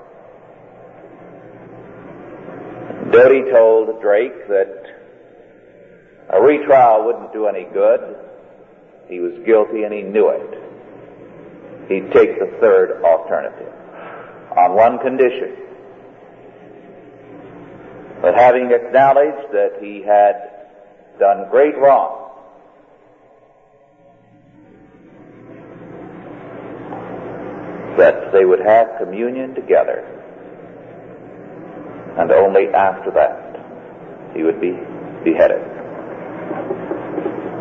Doughty 3.12 3.44
told 3.52 4.02
Drake 4.02 4.48
that 4.48 4.86
a 6.30 6.42
retrial 6.42 7.06
wouldn't 7.06 7.34
do 7.34 7.46
any 7.46 7.66
good. 7.74 8.16
He 9.10 9.20
was 9.20 9.34
guilty 9.46 9.84
and 9.84 9.94
he 9.94 10.02
knew 10.02 10.30
it. 10.30 10.62
He'd 11.90 12.12
take 12.14 12.40
the 12.40 12.58
third 12.62 13.04
alternative 13.04 13.74
on 14.58 14.76
one 14.76 15.00
condition. 15.00 15.58
That 18.22 18.36
having 18.36 18.72
acknowledged 18.72 19.52
that 19.52 19.80
he 19.82 20.04
had 20.04 20.61
done 21.22 21.48
great 21.52 21.78
wrong, 21.78 22.18
that 27.98 28.34
they 28.34 28.44
would 28.44 28.60
have 28.60 28.88
communion 28.98 29.54
together. 29.54 30.02
And 32.18 32.32
only 32.32 32.70
after 32.74 33.12
that 33.12 34.34
he 34.36 34.42
would 34.42 34.60
be 34.60 34.72
beheaded. 35.24 35.62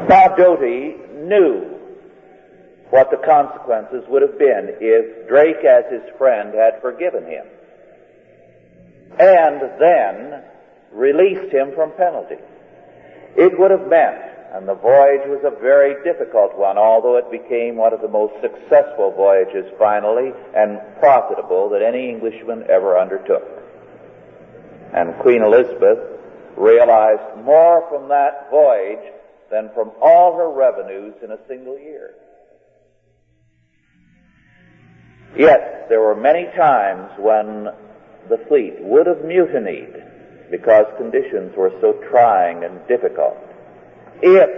Now 0.08 0.34
Doughty 0.36 0.96
knew 1.28 1.76
what 2.88 3.10
the 3.10 3.18
consequences 3.18 4.04
would 4.08 4.22
have 4.22 4.38
been 4.38 4.74
if 4.80 5.28
Drake 5.28 5.64
as 5.64 5.84
his 5.92 6.02
friend 6.16 6.54
had 6.54 6.80
forgiven 6.80 7.26
him 7.26 7.46
and 9.18 9.60
then 9.78 10.42
released 10.92 11.52
him 11.52 11.72
from 11.74 11.92
penalty. 11.92 12.36
It 13.36 13.58
would 13.58 13.70
have 13.70 13.88
meant 13.88 14.30
and 14.52 14.66
the 14.66 14.74
voyage 14.74 15.22
was 15.26 15.44
a 15.44 15.60
very 15.60 16.02
difficult 16.02 16.58
one, 16.58 16.76
although 16.76 17.16
it 17.16 17.30
became 17.30 17.76
one 17.76 17.92
of 17.92 18.00
the 18.00 18.08
most 18.08 18.34
successful 18.42 19.12
voyages 19.12 19.70
finally 19.78 20.32
and 20.56 20.80
profitable 20.98 21.68
that 21.70 21.82
any 21.82 22.10
Englishman 22.10 22.64
ever 22.68 22.98
undertook. 22.98 23.46
And 24.92 25.14
Queen 25.20 25.42
Elizabeth 25.42 25.98
realized 26.56 27.44
more 27.44 27.86
from 27.88 28.08
that 28.08 28.50
voyage 28.50 29.12
than 29.52 29.70
from 29.72 29.92
all 30.02 30.36
her 30.36 30.50
revenues 30.50 31.14
in 31.22 31.30
a 31.30 31.38
single 31.46 31.78
year. 31.78 32.14
Yet 35.38 35.86
there 35.88 36.00
were 36.00 36.16
many 36.16 36.46
times 36.56 37.12
when 37.18 37.68
the 38.28 38.38
fleet 38.48 38.80
would 38.80 39.06
have 39.06 39.24
mutinied 39.24 40.09
because 40.50 40.86
conditions 40.96 41.56
were 41.56 41.72
so 41.80 41.92
trying 42.10 42.64
and 42.64 42.86
difficult 42.88 43.38
if 44.22 44.50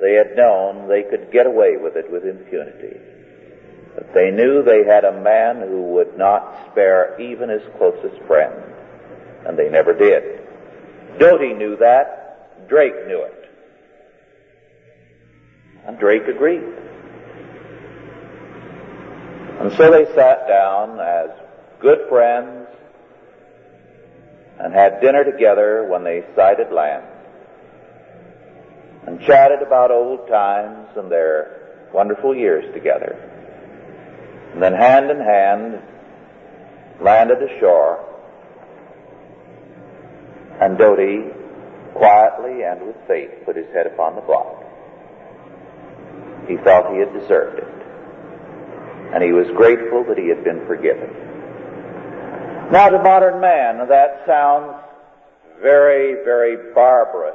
they 0.00 0.14
had 0.14 0.36
known 0.36 0.88
they 0.88 1.02
could 1.02 1.30
get 1.32 1.46
away 1.46 1.76
with 1.76 1.96
it 1.96 2.10
with 2.10 2.24
impunity. 2.24 2.96
But 3.94 4.14
they 4.14 4.30
knew 4.30 4.62
they 4.62 4.84
had 4.84 5.04
a 5.04 5.20
man 5.20 5.60
who 5.68 5.82
would 5.94 6.16
not 6.16 6.70
spare 6.70 7.20
even 7.20 7.48
his 7.48 7.62
closest 7.76 8.22
friend, 8.26 8.54
and 9.46 9.58
they 9.58 9.68
never 9.68 9.92
did. 9.92 10.48
Doughty 11.18 11.52
knew 11.52 11.76
that. 11.78 12.68
Drake 12.68 13.06
knew 13.08 13.22
it. 13.22 13.50
And 15.86 15.98
Drake 15.98 16.28
agreed. 16.28 16.62
And 19.60 19.72
so 19.72 19.90
they 19.90 20.06
sat 20.14 20.46
down 20.48 21.00
as 21.00 21.30
good 21.80 22.08
friends 22.08 22.59
and 24.62 24.74
had 24.74 25.00
dinner 25.00 25.24
together 25.24 25.86
when 25.88 26.04
they 26.04 26.22
sighted 26.36 26.70
land 26.70 27.04
and 29.06 29.20
chatted 29.22 29.62
about 29.62 29.90
old 29.90 30.28
times 30.28 30.88
and 30.96 31.10
their 31.10 31.88
wonderful 31.92 32.34
years 32.34 32.64
together. 32.74 33.16
And 34.52 34.62
then 34.62 34.74
hand 34.74 35.10
in 35.10 35.18
hand 35.18 35.82
landed 37.00 37.38
ashore 37.42 38.04
and 40.60 40.76
Doughty 40.76 41.24
quietly 41.94 42.62
and 42.62 42.86
with 42.86 42.96
faith 43.08 43.30
put 43.46 43.56
his 43.56 43.66
head 43.72 43.86
upon 43.86 44.14
the 44.14 44.20
block. 44.20 44.62
He 46.46 46.56
felt 46.58 46.92
he 46.92 47.00
had 47.00 47.12
deserved 47.18 47.58
it. 47.58 47.68
And 49.14 49.24
he 49.24 49.32
was 49.32 49.46
grateful 49.56 50.04
that 50.04 50.18
he 50.18 50.28
had 50.28 50.44
been 50.44 50.66
forgiven. 50.66 51.29
Now 52.70 52.88
to 52.88 53.02
modern 53.02 53.40
man, 53.40 53.88
that 53.88 54.22
sounds 54.26 54.74
very, 55.60 56.24
very 56.24 56.72
barbarous 56.72 57.34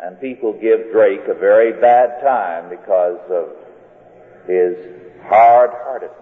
and 0.00 0.20
people 0.20 0.52
give 0.52 0.92
Drake 0.92 1.22
a 1.28 1.34
very 1.34 1.72
bad 1.80 2.20
time 2.22 2.68
because 2.68 3.18
of 3.30 3.48
his 4.46 4.76
hard-heartedness. 5.24 6.12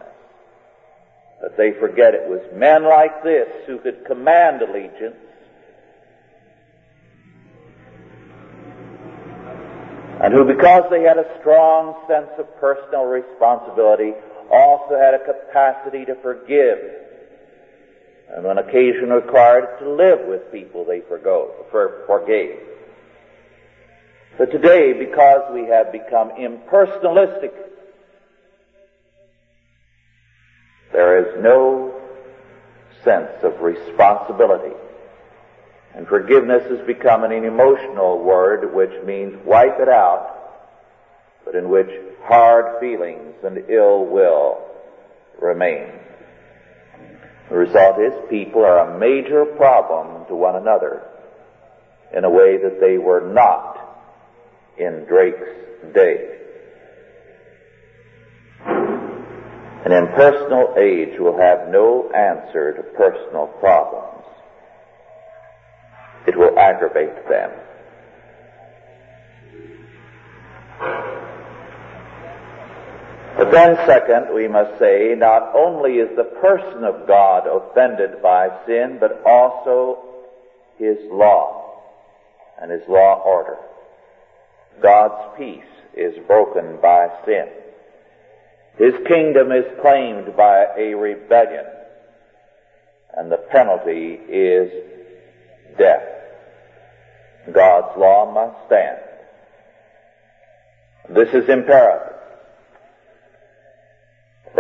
But 1.41 1.57
they 1.57 1.73
forget 1.73 2.15
it 2.15 2.29
was 2.29 2.41
men 2.55 2.85
like 2.85 3.23
this 3.23 3.49
who 3.67 3.79
could 3.79 4.05
command 4.07 4.63
allegiance 4.63 5.17
and 10.23 10.33
who, 10.33 10.45
because 10.45 10.85
they 10.91 11.03
had 11.03 11.19
a 11.19 11.27
strong 11.41 11.97
sense 12.09 12.31
of 12.39 12.47
personal 12.61 13.05
responsibility, 13.05 14.13
also 14.51 14.97
had 14.97 15.15
a 15.15 15.25
capacity 15.25 16.05
to 16.05 16.15
forgive. 16.23 16.79
And 18.33 18.45
when 18.45 18.59
occasion 18.59 19.11
required 19.11 19.79
to 19.81 19.91
live 19.91 20.27
with 20.27 20.51
people, 20.51 20.85
they 20.85 21.01
forgo, 21.01 21.67
for, 21.71 22.05
forgave. 22.07 22.59
But 24.37 24.51
today, 24.51 24.93
because 24.93 25.43
we 25.53 25.67
have 25.67 25.93
become 25.93 26.31
impersonalistic, 26.31 27.53
there 30.93 31.19
is 31.19 31.43
no 31.43 32.01
sense 33.05 33.31
of 33.43 33.61
responsibility. 33.61 34.75
And 35.95 36.09
forgiveness 36.09 36.69
has 36.71 36.85
become 36.87 37.23
an 37.23 37.33
emotional 37.33 38.19
word 38.19 38.75
which 38.75 39.05
means 39.05 39.37
wipe 39.45 39.79
it 39.79 39.89
out, 39.89 40.41
but 41.45 41.55
in 41.55 41.69
which 41.69 41.91
hard 42.25 42.81
feelings 42.81 43.35
and 43.45 43.71
ill 43.71 44.05
will 44.05 44.63
remain. 45.41 46.04
The 47.51 47.57
result 47.57 48.01
is 48.01 48.13
people 48.31 48.65
are 48.65 48.95
a 48.95 48.99
major 48.99 49.45
problem 49.45 50.27
to 50.29 50.35
one 50.35 50.57
another 50.57 51.03
in 52.17 52.25
a 52.25 52.31
way 52.31 52.57
that 52.63 52.81
they 52.81 52.99
were 52.99 53.33
not 53.33 53.79
in 54.79 55.05
Drake's 55.09 55.95
day. 55.95 56.31
An 59.85 59.93
impersonal 59.93 60.75
age 60.79 61.19
will 61.19 61.37
have 61.37 61.69
no 61.69 62.11
answer 62.13 62.73
to 62.73 62.83
personal 62.97 63.49
problems. 63.61 64.25
It 66.27 66.39
will 66.39 66.59
aggravate 66.59 67.29
them. 67.29 67.51
But 73.37 73.51
then 73.51 73.77
second, 73.87 74.33
we 74.33 74.47
must 74.47 74.79
say, 74.79 75.15
not 75.17 75.55
only 75.57 75.95
is 75.95 76.17
the 76.17 76.25
person 76.41 76.85
of 76.85 77.07
God 77.07 77.47
offended 77.47 78.23
by 78.23 78.49
sin, 78.67 78.99
but 79.01 79.23
also 79.27 79.99
His 80.79 80.99
law 81.11 81.83
and 82.61 82.71
His 82.71 82.83
law 82.89 83.23
order. 83.25 83.57
God's 84.81 85.37
peace 85.37 85.63
is 85.97 86.15
broken 86.27 86.79
by 86.81 87.09
sin. 87.25 87.49
His 88.79 88.95
kingdom 89.07 89.51
is 89.53 89.65
claimed 89.81 90.37
by 90.37 90.67
a 90.77 90.95
rebellion, 90.95 91.65
and 93.17 93.31
the 93.31 93.37
penalty 93.51 94.19
is 94.29 94.71
death. 95.77 96.03
God's 97.53 97.99
law 97.99 98.33
must 98.33 98.67
stand. 98.67 98.99
This 101.11 101.29
is 101.35 101.49
imperative. 101.49 102.14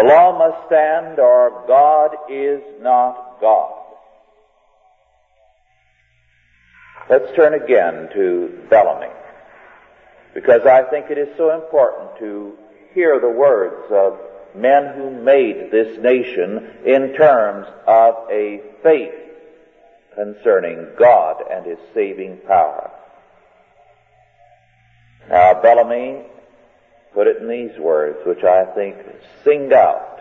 Law 0.04 0.38
must 0.38 0.66
stand 0.66 1.18
or 1.18 1.64
God 1.66 2.10
is 2.28 2.60
not 2.82 3.40
God. 3.40 3.72
Let's 7.08 7.34
turn 7.34 7.54
again 7.54 8.10
to 8.14 8.66
Bellamy 8.68 9.12
because 10.34 10.66
I 10.66 10.82
think 10.90 11.06
it 11.10 11.16
is 11.16 11.28
so 11.38 11.54
important 11.54 12.18
to 12.18 12.52
hear 12.92 13.18
the 13.18 13.30
words 13.30 13.90
of 13.90 14.18
men 14.54 14.94
who 14.94 15.10
made 15.10 15.70
this 15.70 15.98
nation 16.02 16.70
in 16.84 17.14
terms 17.16 17.66
of 17.86 18.14
a 18.30 18.60
faith 18.82 19.14
concerning 20.14 20.86
God 20.98 21.42
and 21.50 21.64
His 21.64 21.78
saving 21.94 22.40
power. 22.46 22.90
Now, 25.30 25.62
Bellamy 25.62 26.26
put 27.14 27.28
it 27.28 27.36
in 27.40 27.48
these 27.48 27.78
words, 27.78 28.18
which 28.26 28.42
I 28.42 28.64
think 28.74 28.96
sing 29.44 29.72
out 29.72 30.14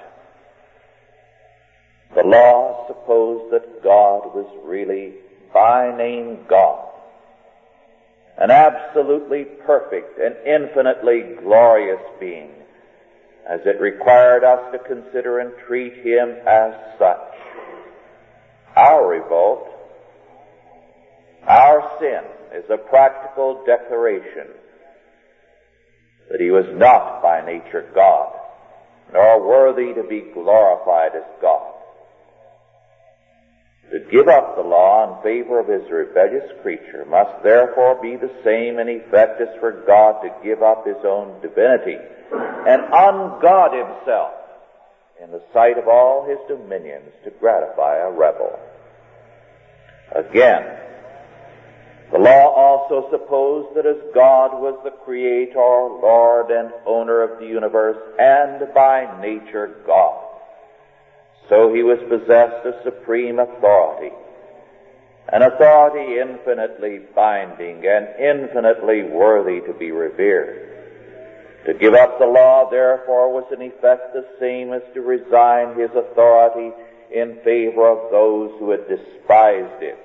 The 2.15 2.23
law 2.23 2.85
supposed 2.87 3.51
that 3.51 3.83
God 3.83 4.35
was 4.35 4.47
really 4.63 5.15
by 5.51 5.95
name 5.97 6.45
God, 6.47 6.89
an 8.37 8.51
absolutely 8.51 9.45
perfect 9.65 10.19
and 10.19 10.35
infinitely 10.45 11.35
glorious 11.41 12.01
being, 12.19 12.51
as 13.47 13.61
it 13.65 13.81
required 13.81 14.43
us 14.43 14.71
to 14.71 14.79
consider 14.79 15.39
and 15.39 15.53
treat 15.67 15.93
him 15.93 16.35
as 16.47 16.73
such. 16.99 17.33
Our 18.75 19.07
revolt, 19.07 19.67
our 21.47 21.97
sin, 21.99 22.23
is 22.55 22.69
a 22.69 22.77
practical 22.77 23.63
declaration 23.65 24.47
that 26.33 26.41
he 26.41 26.49
was 26.49 26.65
not 26.73 27.21
by 27.21 27.45
nature 27.45 27.85
God, 27.93 28.33
nor 29.13 29.47
worthy 29.47 29.93
to 29.93 30.01
be 30.01 30.25
glorified 30.33 31.15
as 31.15 31.29
God. 31.39 31.73
To 33.91 33.99
give 34.09 34.27
up 34.27 34.55
the 34.55 34.63
law 34.63 35.05
in 35.05 35.21
favor 35.21 35.59
of 35.59 35.67
his 35.67 35.87
rebellious 35.91 36.49
creature 36.63 37.05
must 37.05 37.43
therefore 37.43 38.01
be 38.01 38.15
the 38.15 38.33
same 38.43 38.79
in 38.79 38.89
effect 38.89 39.41
as 39.41 39.49
for 39.59 39.85
God 39.85 40.23
to 40.23 40.33
give 40.43 40.63
up 40.63 40.87
his 40.87 40.97
own 41.05 41.39
divinity 41.43 42.01
and 42.31 42.81
ungod 42.81 43.77
himself 43.77 44.33
in 45.23 45.29
the 45.29 45.43
sight 45.53 45.77
of 45.77 45.87
all 45.87 46.25
his 46.27 46.39
dominions 46.47 47.11
to 47.25 47.29
gratify 47.29 47.97
a 47.97 48.09
rebel. 48.09 48.57
Again, 50.15 50.65
the 52.11 52.19
law 52.19 52.53
also 52.53 53.09
supposed 53.09 53.75
that 53.75 53.85
as 53.85 53.97
God 54.13 54.59
was 54.61 54.79
the 54.83 54.91
creator, 54.91 55.55
Lord, 55.57 56.51
and 56.51 56.71
owner 56.85 57.21
of 57.23 57.39
the 57.39 57.47
universe, 57.47 57.97
and 58.19 58.73
by 58.73 59.19
nature 59.21 59.77
God, 59.85 60.23
so 61.49 61.73
he 61.73 61.83
was 61.83 61.99
possessed 62.09 62.65
of 62.65 62.75
supreme 62.83 63.39
authority, 63.39 64.15
an 65.31 65.41
authority 65.41 66.19
infinitely 66.19 66.99
binding 67.15 67.83
and 67.85 68.07
infinitely 68.19 69.03
worthy 69.03 69.61
to 69.65 69.73
be 69.73 69.91
revered. 69.91 70.69
To 71.65 71.73
give 71.73 71.93
up 71.93 72.19
the 72.19 72.25
law, 72.25 72.69
therefore, 72.69 73.31
was 73.31 73.45
in 73.53 73.61
effect 73.61 74.13
the 74.13 74.27
same 74.37 74.73
as 74.73 74.81
to 74.93 75.01
resign 75.01 75.79
his 75.79 75.89
authority 75.95 76.75
in 77.09 77.39
favor 77.43 77.87
of 77.87 78.11
those 78.11 78.51
who 78.59 78.71
had 78.71 78.89
despised 78.89 79.81
it, 79.81 79.97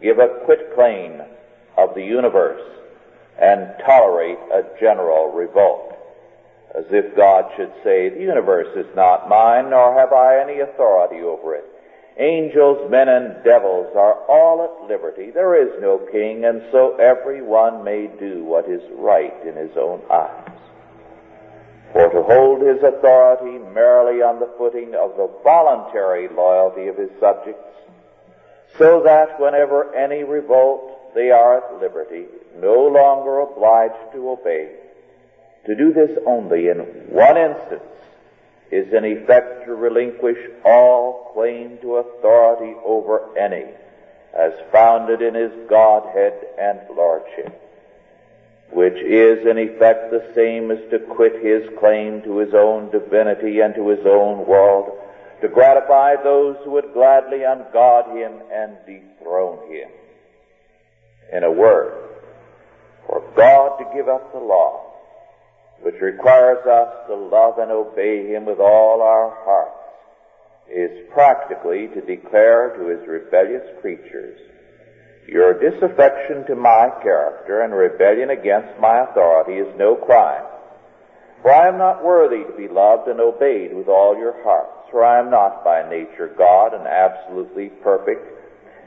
give 0.00 0.18
a 0.18 0.28
quit 0.44 0.72
of 1.76 1.94
the 1.94 2.02
universe, 2.02 2.62
and 3.38 3.74
tolerate 3.84 4.38
a 4.52 4.64
general 4.80 5.32
revolt 5.32 5.96
as 6.76 6.84
if 6.90 7.16
God 7.16 7.50
should 7.56 7.72
say, 7.82 8.10
the 8.10 8.20
universe 8.20 8.68
is 8.76 8.86
not 8.94 9.28
mine, 9.28 9.70
nor 9.70 9.94
have 9.94 10.12
I 10.12 10.40
any 10.40 10.60
authority 10.60 11.22
over 11.22 11.54
it. 11.54 11.64
Angels, 12.18 12.90
men, 12.90 13.08
and 13.08 13.42
devils 13.44 13.94
are 13.96 14.14
all 14.28 14.62
at 14.62 14.88
liberty. 14.88 15.30
There 15.30 15.56
is 15.56 15.80
no 15.80 15.98
king, 16.12 16.44
and 16.44 16.62
so 16.70 16.96
every 16.96 17.40
one 17.40 17.82
may 17.82 18.08
do 18.18 18.44
what 18.44 18.68
is 18.68 18.82
right 18.92 19.34
in 19.46 19.54
his 19.54 19.74
own 19.76 20.02
eyes. 20.10 20.50
For 21.92 22.10
to 22.10 22.22
hold 22.22 22.60
his 22.60 22.82
authority 22.82 23.58
merely 23.72 24.20
on 24.20 24.38
the 24.38 24.52
footing 24.58 24.94
of 24.94 25.16
the 25.16 25.30
voluntary 25.42 26.28
loyalty 26.28 26.88
of 26.88 26.96
his 26.96 27.10
subjects, 27.18 27.62
so 28.78 29.02
that 29.04 29.40
whenever 29.40 29.94
any 29.94 30.22
revolt, 30.24 31.14
they 31.14 31.30
are 31.30 31.58
at 31.58 31.80
liberty, 31.80 32.24
no 32.60 32.86
longer 32.86 33.40
obliged 33.40 34.12
to 34.12 34.30
obey, 34.30 34.70
to 35.66 35.74
do 35.74 35.92
this 35.92 36.16
only 36.26 36.68
in 36.68 36.78
one 37.08 37.36
instance 37.36 37.82
is 38.70 38.92
in 38.92 39.04
effect 39.04 39.64
to 39.64 39.74
relinquish 39.74 40.38
all 40.64 41.30
claim 41.32 41.78
to 41.78 41.96
authority 41.96 42.74
over 42.84 43.36
any 43.38 43.64
as 44.36 44.52
founded 44.70 45.22
in 45.22 45.34
his 45.34 45.52
Godhead 45.68 46.34
and 46.58 46.80
Lordship, 46.94 47.58
which 48.70 48.94
is 48.94 49.46
in 49.46 49.56
effect 49.58 50.10
the 50.10 50.30
same 50.34 50.70
as 50.70 50.78
to 50.90 50.98
quit 50.98 51.42
his 51.42 51.66
claim 51.78 52.22
to 52.22 52.38
his 52.38 52.52
own 52.52 52.90
divinity 52.90 53.60
and 53.60 53.74
to 53.74 53.88
his 53.88 54.04
own 54.04 54.46
world, 54.46 54.98
to 55.42 55.48
gratify 55.48 56.16
those 56.22 56.56
who 56.64 56.72
would 56.72 56.92
gladly 56.92 57.40
ungod 57.40 58.16
him 58.16 58.40
and 58.52 58.76
dethrone 58.86 59.70
him. 59.70 59.90
In 61.32 61.44
a 61.44 61.52
word, 61.52 61.92
for 63.06 63.22
God 63.36 63.78
to 63.78 63.96
give 63.96 64.08
up 64.08 64.32
the 64.32 64.38
law 64.38 64.86
which 65.82 66.00
requires 66.00 66.64
us 66.66 67.06
to 67.08 67.14
love 67.14 67.58
and 67.58 67.70
obey 67.70 68.26
Him 68.26 68.46
with 68.46 68.58
all 68.58 69.02
our 69.02 69.30
hearts, 69.44 69.72
is 70.72 71.08
practically 71.12 71.88
to 71.88 72.00
declare 72.00 72.76
to 72.76 72.88
His 72.88 73.06
rebellious 73.06 73.62
creatures, 73.80 74.38
your 75.28 75.54
disaffection 75.54 76.46
to 76.46 76.54
my 76.54 76.88
character 77.02 77.62
and 77.62 77.74
rebellion 77.74 78.30
against 78.30 78.80
my 78.80 79.04
authority 79.04 79.54
is 79.54 79.78
no 79.78 79.96
crime. 79.96 80.44
For 81.42 81.52
I 81.52 81.68
am 81.68 81.78
not 81.78 82.04
worthy 82.04 82.44
to 82.44 82.56
be 82.56 82.72
loved 82.72 83.08
and 83.08 83.20
obeyed 83.20 83.74
with 83.74 83.88
all 83.88 84.16
your 84.16 84.34
for 84.90 85.04
I 85.04 85.18
am 85.20 85.30
not 85.30 85.64
by 85.64 85.88
nature 85.88 86.32
God, 86.36 86.74
an 86.74 86.86
absolutely 86.86 87.68
perfect 87.82 88.32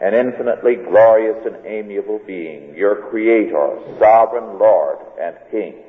and 0.02 0.16
infinitely 0.16 0.76
glorious 0.76 1.46
and 1.46 1.66
amiable 1.66 2.22
being, 2.26 2.76
your 2.76 3.10
creator, 3.10 3.78
sovereign 4.00 4.58
Lord 4.58 5.00
and 5.20 5.36
King 5.52 5.84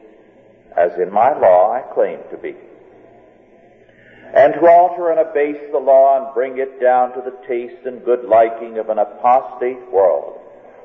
as 0.76 0.92
in 0.98 1.12
my 1.12 1.36
law 1.38 1.72
I 1.72 1.82
claim 1.94 2.18
to 2.30 2.36
be. 2.36 2.54
And 4.32 4.54
to 4.54 4.66
alter 4.68 5.10
and 5.10 5.18
abase 5.18 5.60
the 5.72 5.78
law 5.78 6.24
and 6.24 6.34
bring 6.34 6.58
it 6.58 6.80
down 6.80 7.12
to 7.14 7.20
the 7.20 7.36
taste 7.48 7.84
and 7.84 8.04
good 8.04 8.24
liking 8.24 8.78
of 8.78 8.88
an 8.88 8.98
apostate 8.98 9.90
world, 9.90 10.38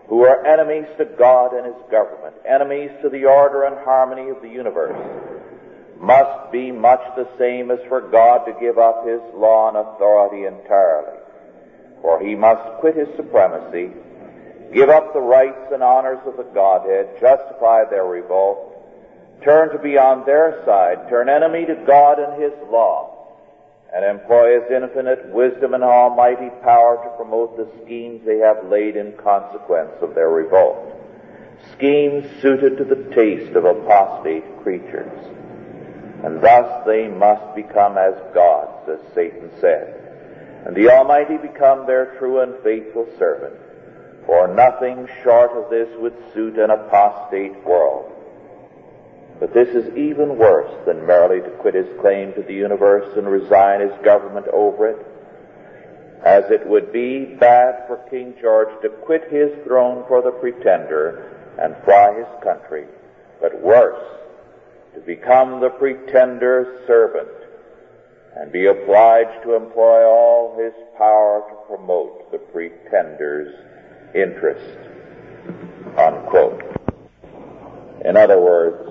who 0.07 0.23
are 0.23 0.45
enemies 0.45 0.89
to 0.97 1.05
God 1.05 1.53
and 1.53 1.65
His 1.65 1.91
government, 1.91 2.35
enemies 2.47 2.89
to 3.03 3.09
the 3.09 3.25
order 3.25 3.65
and 3.65 3.77
harmony 3.85 4.29
of 4.29 4.41
the 4.41 4.49
universe, 4.49 4.97
must 5.99 6.51
be 6.51 6.71
much 6.71 7.01
the 7.15 7.27
same 7.37 7.71
as 7.71 7.79
for 7.87 8.01
God 8.01 8.45
to 8.45 8.59
give 8.59 8.77
up 8.77 9.05
His 9.07 9.21
law 9.33 9.69
and 9.69 9.77
authority 9.77 10.45
entirely. 10.45 11.19
For 12.01 12.19
He 12.21 12.35
must 12.35 12.79
quit 12.79 12.95
His 12.95 13.07
supremacy, 13.15 13.91
give 14.73 14.89
up 14.89 15.13
the 15.13 15.21
rights 15.21 15.71
and 15.71 15.81
honors 15.81 16.19
of 16.25 16.37
the 16.37 16.43
Godhead, 16.43 17.17
justify 17.19 17.89
their 17.89 18.05
revolt, 18.05 18.73
turn 19.43 19.71
to 19.71 19.79
be 19.79 19.97
on 19.97 20.25
their 20.25 20.61
side, 20.65 21.09
turn 21.09 21.29
enemy 21.29 21.65
to 21.65 21.75
God 21.87 22.19
and 22.19 22.41
His 22.41 22.53
law, 22.69 23.33
and 23.93 24.03
employ 24.03 24.59
His 24.59 24.71
infinite 24.71 25.29
wisdom 25.29 25.73
and 25.73 25.83
almighty 25.83 26.49
power 26.61 26.99
to 27.03 27.17
promote 27.17 27.55
the 27.55 27.69
schemes 27.83 28.21
they 28.25 28.39
have 28.39 28.69
laid 28.69 28.97
in 28.97 29.13
consequence 29.13 29.93
of 30.01 30.13
their 30.13 30.29
revolt. 30.29 30.91
Schemes 31.73 32.25
suited 32.41 32.77
to 32.77 32.83
the 32.83 33.15
taste 33.15 33.55
of 33.55 33.65
apostate 33.65 34.61
creatures. 34.61 35.34
And 36.23 36.41
thus 36.41 36.85
they 36.85 37.07
must 37.07 37.55
become 37.55 37.97
as 37.97 38.15
gods, 38.33 38.89
as 38.89 39.13
Satan 39.13 39.51
said. 39.59 40.63
And 40.65 40.75
the 40.75 40.89
Almighty 40.89 41.37
become 41.37 41.85
their 41.85 42.17
true 42.17 42.39
and 42.39 42.55
faithful 42.63 43.07
servant. 43.19 43.55
For 44.25 44.47
nothing 44.47 45.07
short 45.23 45.51
of 45.51 45.69
this 45.69 45.89
would 45.99 46.15
suit 46.33 46.57
an 46.57 46.71
apostate 46.71 47.63
world. 47.63 48.11
But 49.39 49.53
this 49.53 49.69
is 49.69 49.95
even 49.97 50.37
worse 50.37 50.73
than 50.85 51.05
merely 51.05 51.41
to 51.41 51.49
quit 51.59 51.75
his 51.75 51.99
claim 51.99 52.33
to 52.33 52.41
the 52.41 52.53
universe 52.53 53.15
and 53.17 53.27
resign 53.27 53.81
his 53.81 53.91
government 54.03 54.47
over 54.47 54.87
it, 54.87 55.05
as 56.23 56.49
it 56.49 56.65
would 56.65 56.91
be 56.91 57.35
bad 57.39 57.85
for 57.85 57.97
King 58.09 58.33
George 58.41 58.69
to 58.81 58.89
quit 58.89 59.29
his 59.29 59.51
throne 59.65 60.05
for 60.07 60.21
the 60.21 60.31
pretender 60.31 61.35
and 61.59 61.75
fly 61.83 62.13
his 62.15 62.43
country, 62.43 62.85
but 63.41 63.61
worse, 63.61 64.01
to 64.95 65.01
become 65.01 65.59
the 65.59 65.69
pretender's 65.69 66.87
servant 66.87 67.27
and 68.37 68.51
be 68.51 68.65
obliged 68.65 69.43
to 69.43 69.55
employ 69.55 70.03
all 70.03 70.57
his 70.57 70.73
power 70.97 71.43
to 71.49 71.55
promote 71.67 72.31
the 72.31 72.37
pretender's 72.37 73.53
interest. 74.15 74.79
Unquote. 75.97 76.63
In 78.03 78.15
other 78.17 78.39
words, 78.39 78.89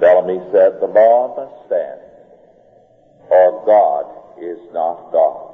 Bellamy 0.00 0.40
said, 0.52 0.80
the 0.80 0.86
law 0.86 1.34
must 1.36 1.66
stand, 1.66 2.00
or 3.30 3.64
God 3.66 4.42
is 4.42 4.58
not 4.72 5.10
God. 5.10 5.52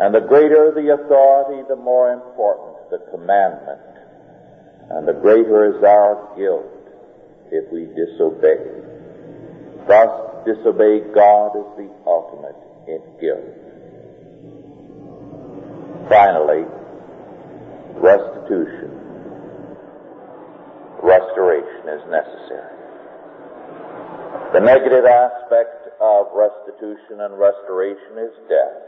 And 0.00 0.14
the 0.14 0.20
greater 0.20 0.72
the 0.74 0.94
authority, 0.94 1.62
the 1.68 1.76
more 1.76 2.12
important 2.12 2.90
the 2.90 2.98
commandment, 3.10 3.80
and 4.90 5.06
the 5.06 5.12
greater 5.12 5.76
is 5.76 5.82
our 5.84 6.34
guilt 6.36 6.77
if 7.50 7.70
we 7.72 7.86
disobey. 7.96 8.58
Thus, 9.86 10.44
disobey 10.44 11.00
God 11.14 11.56
is 11.56 11.68
the 11.76 11.88
ultimate 12.06 12.56
in 12.86 13.00
guilt. 13.20 13.68
Finally, 16.08 16.64
restitution. 18.00 18.90
Restoration 21.02 21.84
is 21.88 22.02
necessary. 22.10 22.78
The 24.52 24.60
negative 24.60 25.04
aspect 25.04 25.88
of 26.00 26.26
restitution 26.32 27.20
and 27.20 27.38
restoration 27.38 28.16
is 28.18 28.32
death. 28.48 28.80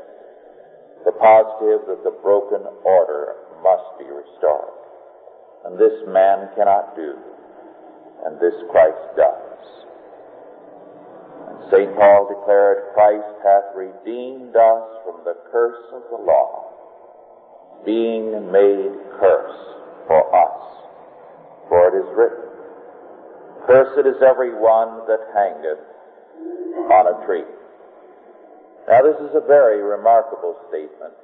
The 1.04 1.12
positive 1.12 1.88
that 1.88 2.04
the 2.04 2.16
broken 2.22 2.64
order 2.84 3.36
must 3.62 3.98
be 3.98 4.04
restored. 4.04 4.72
And 5.64 5.78
this 5.78 5.92
man 6.08 6.48
cannot 6.56 6.96
do, 6.96 7.12
and 8.26 8.40
this 8.40 8.54
Christ 8.70 9.04
does. 9.16 9.60
And 11.48 11.58
St. 11.72 11.96
Paul 11.96 12.28
declared, 12.28 12.92
Christ 12.94 13.34
hath 13.44 13.74
redeemed 13.74 14.56
us 14.56 14.86
from 15.04 15.24
the 15.24 15.36
curse 15.50 15.84
of 15.92 16.02
the 16.10 16.20
law, 16.22 16.72
being 17.84 18.52
made 18.52 18.92
curse 19.18 19.60
for 20.06 20.22
us. 20.34 20.60
For 21.68 21.88
it 21.88 21.96
is 22.02 22.10
written, 22.16 22.50
Cursed 23.66 24.06
is 24.06 24.22
every 24.22 24.52
one 24.54 25.06
that 25.06 25.20
hangeth 25.30 25.84
on 26.90 27.06
a 27.06 27.26
tree. 27.26 27.46
Now 28.88 29.02
this 29.02 29.16
is 29.22 29.36
a 29.36 29.46
very 29.46 29.82
remarkable 29.82 30.56
statement 30.68 31.14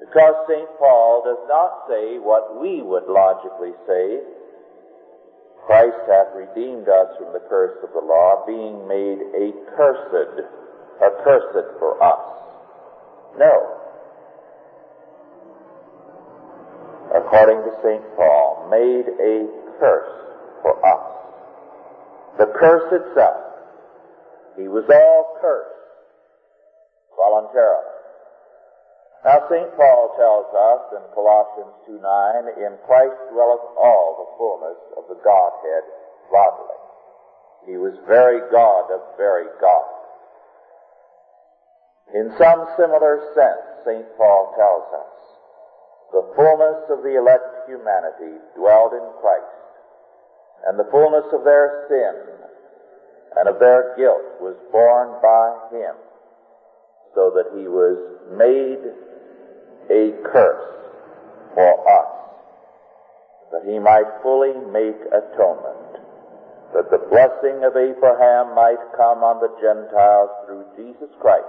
because 0.00 0.34
St. 0.46 0.68
Paul 0.78 1.22
does 1.24 1.42
not 1.48 1.88
say 1.88 2.18
what 2.18 2.60
we 2.60 2.82
would 2.82 3.06
logically 3.08 3.74
say. 3.86 4.20
Christ 5.68 6.00
hath 6.08 6.32
redeemed 6.32 6.88
us 6.88 7.12
from 7.20 7.34
the 7.34 7.44
curse 7.44 7.76
of 7.84 7.92
the 7.92 8.00
law, 8.00 8.40
being 8.46 8.88
made 8.88 9.20
a 9.36 9.52
cursed, 9.76 10.48
accursed 10.96 11.76
for 11.78 12.02
us. 12.02 12.24
No. 13.36 13.52
According 17.14 17.58
to 17.68 17.72
St. 17.84 18.00
Paul, 18.16 18.66
made 18.70 19.12
a 19.20 19.44
curse 19.78 20.12
for 20.62 20.72
us. 20.80 21.04
The 22.38 22.46
curse 22.58 22.88
itself. 22.88 23.36
He 24.56 24.68
was 24.68 24.88
all 24.88 25.36
cursed 25.42 25.68
voluntarily. 27.14 27.97
Now 29.28 29.44
St. 29.44 29.68
Paul 29.76 30.16
tells 30.16 30.48
us 30.56 30.82
in 30.96 31.04
Colossians 31.12 31.76
2.9, 31.84 32.64
in 32.64 32.80
Christ 32.88 33.20
dwelleth 33.28 33.60
all 33.76 34.24
the 34.24 34.32
fullness 34.40 34.80
of 34.96 35.04
the 35.04 35.20
Godhead 35.20 35.84
bodily. 36.32 36.80
He 37.68 37.76
was 37.76 37.92
very 38.08 38.40
God 38.48 38.88
of 38.88 39.04
very 39.20 39.52
God. 39.60 39.84
In 42.16 42.32
some 42.40 42.72
similar 42.80 43.20
sense, 43.36 43.84
St. 43.84 44.08
Paul 44.16 44.56
tells 44.56 44.88
us, 44.96 45.12
the 46.08 46.24
fullness 46.32 46.88
of 46.88 47.04
the 47.04 47.20
elect 47.20 47.68
humanity 47.68 48.32
dwelled 48.56 48.96
in 48.96 49.12
Christ, 49.20 49.60
and 50.72 50.80
the 50.80 50.88
fullness 50.88 51.28
of 51.36 51.44
their 51.44 51.84
sin 51.92 52.16
and 53.36 53.44
of 53.44 53.60
their 53.60 53.92
guilt 53.92 54.40
was 54.40 54.56
borne 54.72 55.20
by 55.20 55.52
him, 55.76 56.00
so 57.12 57.28
that 57.36 57.52
he 57.52 57.68
was 57.68 58.00
made 58.32 59.07
a 59.90 60.12
curse 60.24 60.68
for 61.54 61.72
us, 61.88 62.12
that 63.52 63.64
he 63.64 63.78
might 63.78 64.06
fully 64.22 64.52
make 64.68 65.00
atonement, 65.08 66.04
that 66.74 66.90
the 66.92 67.02
blessing 67.08 67.64
of 67.64 67.76
Abraham 67.76 68.54
might 68.54 68.80
come 68.96 69.24
on 69.24 69.40
the 69.40 69.52
Gentiles 69.56 70.30
through 70.44 70.64
Jesus 70.76 71.08
Christ, 71.20 71.48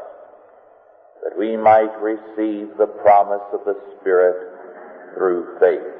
that 1.23 1.37
we 1.37 1.57
might 1.57 1.91
receive 1.99 2.71
the 2.79 2.87
promise 3.03 3.43
of 3.51 3.65
the 3.65 3.75
Spirit 3.99 4.39
through 5.15 5.59
faith. 5.59 5.99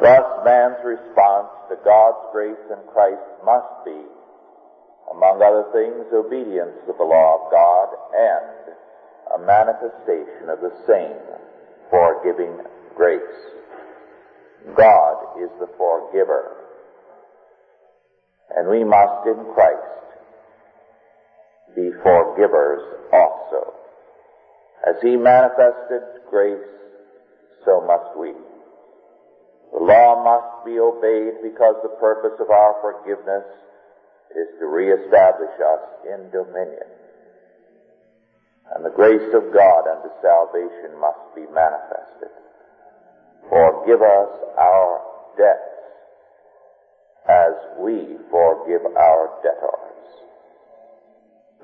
Thus, 0.00 0.26
man's 0.42 0.80
response 0.82 1.52
to 1.68 1.76
God's 1.84 2.24
grace 2.32 2.64
in 2.72 2.80
Christ 2.90 3.22
must 3.44 3.84
be, 3.84 4.00
among 5.12 5.44
other 5.44 5.68
things, 5.70 6.08
obedience 6.10 6.74
to 6.88 6.94
the 6.96 7.04
law 7.04 7.44
of 7.44 7.52
God 7.52 7.88
and 8.16 8.71
manifestation 9.46 10.48
of 10.48 10.60
the 10.60 10.72
same 10.86 11.18
forgiving 11.90 12.58
grace. 12.96 13.20
God 14.76 15.42
is 15.42 15.50
the 15.58 15.68
forgiver, 15.76 16.56
and 18.56 18.68
we 18.68 18.84
must 18.84 19.26
in 19.26 19.52
Christ 19.54 20.02
be 21.74 21.90
forgivers 22.02 22.82
also. 23.12 23.74
As 24.86 24.96
he 25.02 25.16
manifested 25.16 26.02
grace, 26.30 26.58
so 27.64 27.80
must 27.86 28.18
we. 28.18 28.32
The 29.72 29.78
law 29.78 30.22
must 30.22 30.66
be 30.66 30.78
obeyed 30.78 31.42
because 31.42 31.76
the 31.82 31.96
purpose 32.00 32.38
of 32.40 32.50
our 32.50 32.74
forgiveness 32.82 33.44
is 34.30 34.48
to 34.60 34.66
reestablish 34.66 35.54
us 35.60 35.84
in 36.06 36.30
dominion. 36.30 37.01
And 38.70 38.84
the 38.84 38.94
grace 38.94 39.34
of 39.34 39.52
God 39.52 39.82
unto 39.90 40.08
salvation 40.22 40.98
must 41.00 41.34
be 41.34 41.42
manifested. 41.52 42.30
Forgive 43.50 44.00
us 44.00 44.32
our 44.56 45.02
debts 45.36 45.72
as 47.28 47.54
we 47.78 48.16
forgive 48.30 48.86
our 48.96 49.30
debtors. 49.42 49.82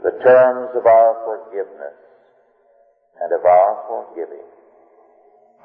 The 0.02 0.18
terms 0.22 0.70
of 0.76 0.86
our 0.86 1.14
forgiveness 1.24 1.98
and 3.20 3.32
of 3.32 3.44
our 3.44 3.84
forgiving 3.88 4.46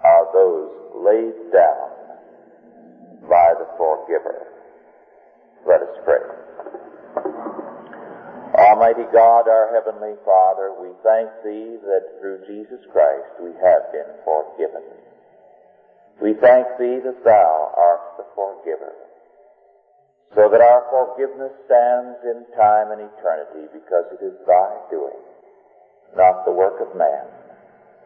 are 0.03 0.27
those 0.33 0.71
laid 0.95 1.51
down 1.51 1.89
by 3.29 3.53
the 3.59 3.67
forgiver. 3.77 4.47
Let 5.67 5.81
us 5.81 5.97
pray. 6.03 7.52
Almighty 8.63 9.03
God, 9.11 9.51
our 9.51 9.75
Heavenly 9.75 10.15
Father, 10.23 10.71
we 10.79 10.95
thank 11.03 11.27
Thee 11.43 11.75
that 11.83 12.15
through 12.19 12.47
Jesus 12.47 12.79
Christ 12.95 13.27
we 13.43 13.51
have 13.59 13.91
been 13.91 14.07
forgiven. 14.23 14.87
We 16.23 16.31
thank 16.39 16.79
Thee 16.79 17.03
that 17.03 17.19
Thou 17.27 17.51
art 17.75 18.15
the 18.15 18.23
forgiver, 18.31 18.95
so 20.31 20.47
that 20.47 20.63
our 20.63 20.87
forgiveness 20.87 21.51
stands 21.67 22.23
in 22.23 22.47
time 22.55 22.95
and 22.95 23.03
eternity 23.03 23.67
because 23.75 24.07
it 24.15 24.23
is 24.23 24.39
Thy 24.47 24.71
doing, 24.87 25.19
not 26.15 26.45
the 26.47 26.55
work 26.55 26.79
of 26.79 26.95
man, 26.95 27.27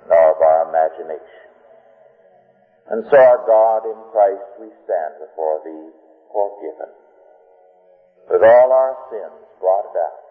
nor 0.10 0.26
of 0.34 0.42
our 0.42 0.70
imagination. 0.74 1.46
And 2.90 3.06
so, 3.12 3.18
our 3.20 3.46
God, 3.46 3.86
in 3.86 4.00
Christ 4.10 4.48
we 4.58 4.74
stand 4.90 5.22
before 5.22 5.62
Thee 5.62 5.92
forgiven, 6.34 6.92
with 8.32 8.42
all 8.42 8.72
our 8.74 8.98
sins 9.14 9.46
blotted 9.62 9.94
out. 10.02 10.27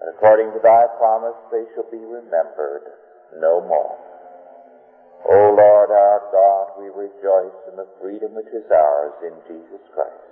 And 0.00 0.08
according 0.16 0.52
to 0.52 0.60
Thy 0.64 0.88
promise, 0.96 1.36
they 1.52 1.64
shall 1.74 1.88
be 1.92 2.00
remembered 2.00 2.88
no 3.36 3.60
more. 3.60 3.96
O 5.28 5.52
Lord 5.52 5.90
our 5.92 6.20
God, 6.32 6.80
we 6.80 6.88
rejoice 6.88 7.58
in 7.68 7.76
the 7.76 7.88
freedom 8.00 8.32
which 8.34 8.48
is 8.56 8.64
ours 8.72 9.12
in 9.20 9.36
Jesus 9.44 9.84
Christ. 9.92 10.30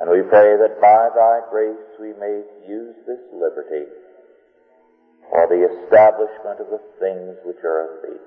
And 0.00 0.10
we 0.10 0.22
pray 0.26 0.56
that 0.56 0.80
by 0.80 1.12
Thy 1.14 1.44
grace 1.52 1.86
we 2.00 2.16
may 2.16 2.42
use 2.66 2.96
this 3.06 3.20
liberty 3.32 3.92
for 5.30 5.46
the 5.46 5.68
establishment 5.68 6.60
of 6.60 6.72
the 6.72 6.82
things 6.98 7.36
which 7.44 7.60
are 7.62 7.84
of 7.84 8.02
Thee. 8.02 8.24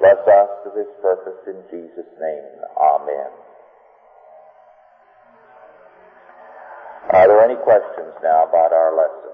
Bless 0.00 0.20
us 0.26 0.50
to 0.64 0.70
this 0.74 0.88
purpose 1.02 1.44
in 1.46 1.60
Jesus' 1.70 2.08
name. 2.18 2.64
Amen. 2.80 3.49
Are 7.12 7.26
there 7.26 7.42
any 7.42 7.56
questions 7.56 8.14
now 8.22 8.46
about 8.46 8.72
our 8.72 8.94
lesson? 8.94 9.29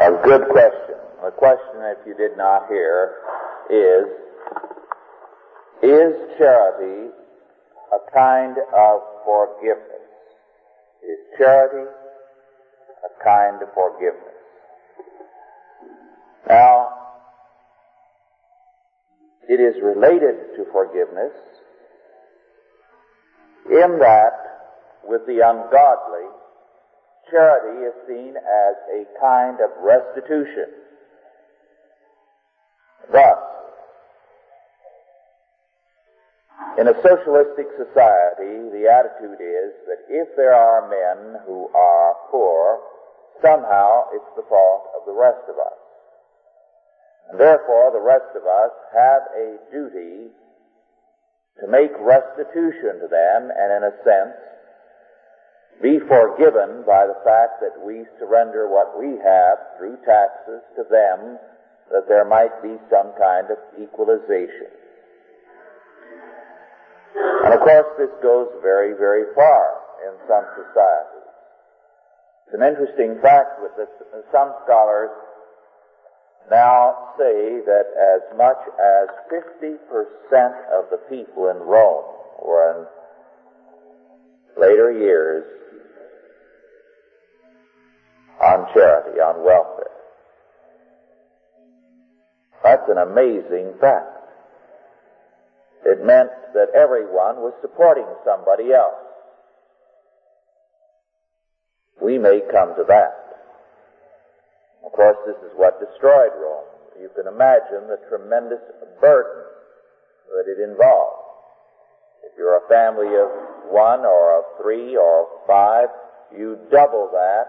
A 0.00 0.22
good 0.24 0.48
question. 0.50 0.96
The 1.22 1.30
question, 1.36 1.82
if 1.82 2.06
you 2.06 2.14
did 2.14 2.36
not 2.36 2.68
hear, 2.68 3.14
is, 3.68 4.06
is 5.82 6.38
charity 6.38 7.10
a 7.92 8.12
kind 8.14 8.56
of 8.74 9.00
forgiveness? 9.24 10.08
Is 11.02 11.18
charity 11.36 11.90
a 13.04 13.24
kind 13.24 13.62
of 13.62 13.68
forgiveness? 13.74 14.38
Now, 16.48 16.88
it 19.48 19.60
is 19.60 19.82
related 19.82 20.56
to 20.56 20.64
forgiveness 20.72 21.32
in 23.70 23.98
that 23.98 24.47
with 25.08 25.24
the 25.26 25.40
ungodly, 25.40 26.28
charity 27.30 27.88
is 27.88 27.96
seen 28.06 28.36
as 28.36 28.74
a 28.92 29.08
kind 29.20 29.56
of 29.64 29.70
restitution. 29.80 30.68
Thus, 33.10 33.40
in 36.78 36.88
a 36.88 36.94
socialistic 37.02 37.66
society, 37.80 38.68
the 38.68 38.84
attitude 38.86 39.40
is 39.40 39.72
that 39.88 40.04
if 40.08 40.28
there 40.36 40.54
are 40.54 40.88
men 40.92 41.40
who 41.46 41.68
are 41.74 42.14
poor, 42.30 42.80
somehow 43.40 44.12
it's 44.12 44.32
the 44.36 44.44
fault 44.48 44.92
of 44.94 45.06
the 45.06 45.16
rest 45.16 45.42
of 45.48 45.56
us. 45.58 45.78
And 47.30 47.40
therefore, 47.40 47.92
the 47.92 48.00
rest 48.00 48.30
of 48.36 48.44
us 48.44 48.72
have 48.92 49.22
a 49.36 49.56
duty 49.72 50.30
to 51.60 51.66
make 51.66 51.92
restitution 51.98 53.00
to 53.00 53.08
them 53.08 53.50
and, 53.50 53.72
in 53.72 53.82
a 53.84 53.96
sense, 54.04 54.36
be 55.82 55.98
forgiven 56.10 56.82
by 56.82 57.06
the 57.06 57.18
fact 57.22 57.62
that 57.62 57.78
we 57.84 58.04
surrender 58.18 58.66
what 58.66 58.98
we 58.98 59.14
have 59.22 59.78
through 59.78 59.96
taxes 60.02 60.62
to 60.74 60.82
them, 60.90 61.38
that 61.90 62.08
there 62.08 62.26
might 62.26 62.54
be 62.62 62.74
some 62.90 63.14
kind 63.18 63.46
of 63.50 63.58
equalization. 63.78 64.74
And 67.44 67.54
of 67.54 67.60
course, 67.60 67.88
this 67.96 68.12
goes 68.22 68.48
very, 68.60 68.92
very 68.98 69.32
far 69.34 69.64
in 70.06 70.14
some 70.26 70.44
societies. 70.58 71.30
It's 72.46 72.56
an 72.56 72.66
interesting 72.66 73.20
fact 73.22 73.62
with 73.62 73.72
this. 73.76 73.88
Some 74.32 74.52
scholars 74.64 75.10
now 76.50 77.14
say 77.18 77.60
that 77.64 77.86
as 77.92 78.22
much 78.36 78.58
as 78.80 79.06
50% 79.28 79.78
of 80.72 80.90
the 80.90 81.00
people 81.08 81.48
in 81.48 81.58
Rome 81.58 82.08
were 82.40 82.72
in 82.72 82.86
later 84.58 84.92
years 84.92 85.44
on 88.42 88.66
charity, 88.74 89.20
on 89.20 89.44
welfare. 89.44 89.90
That's 92.62 92.88
an 92.88 92.98
amazing 92.98 93.74
fact. 93.80 94.18
It 95.84 96.04
meant 96.04 96.30
that 96.54 96.74
everyone 96.74 97.40
was 97.40 97.54
supporting 97.62 98.06
somebody 98.24 98.72
else. 98.72 98.98
We 102.02 102.18
may 102.18 102.40
come 102.52 102.74
to 102.76 102.84
that. 102.86 103.14
Of 104.84 104.92
course, 104.92 105.18
this 105.26 105.36
is 105.36 105.52
what 105.56 105.80
destroyed 105.80 106.34
Rome. 106.38 106.66
You 107.00 107.10
can 107.14 107.26
imagine 107.26 107.86
the 107.86 107.98
tremendous 108.08 108.62
burden 109.00 109.42
that 110.34 110.46
it 110.50 110.58
involved. 110.62 111.22
If 112.26 112.32
you're 112.36 112.58
a 112.58 112.68
family 112.68 113.14
of 113.16 113.28
one 113.70 114.00
or 114.00 114.44
three 114.62 114.96
or 114.96 115.26
five, 115.46 115.88
you 116.36 116.58
double 116.70 117.10
that 117.12 117.46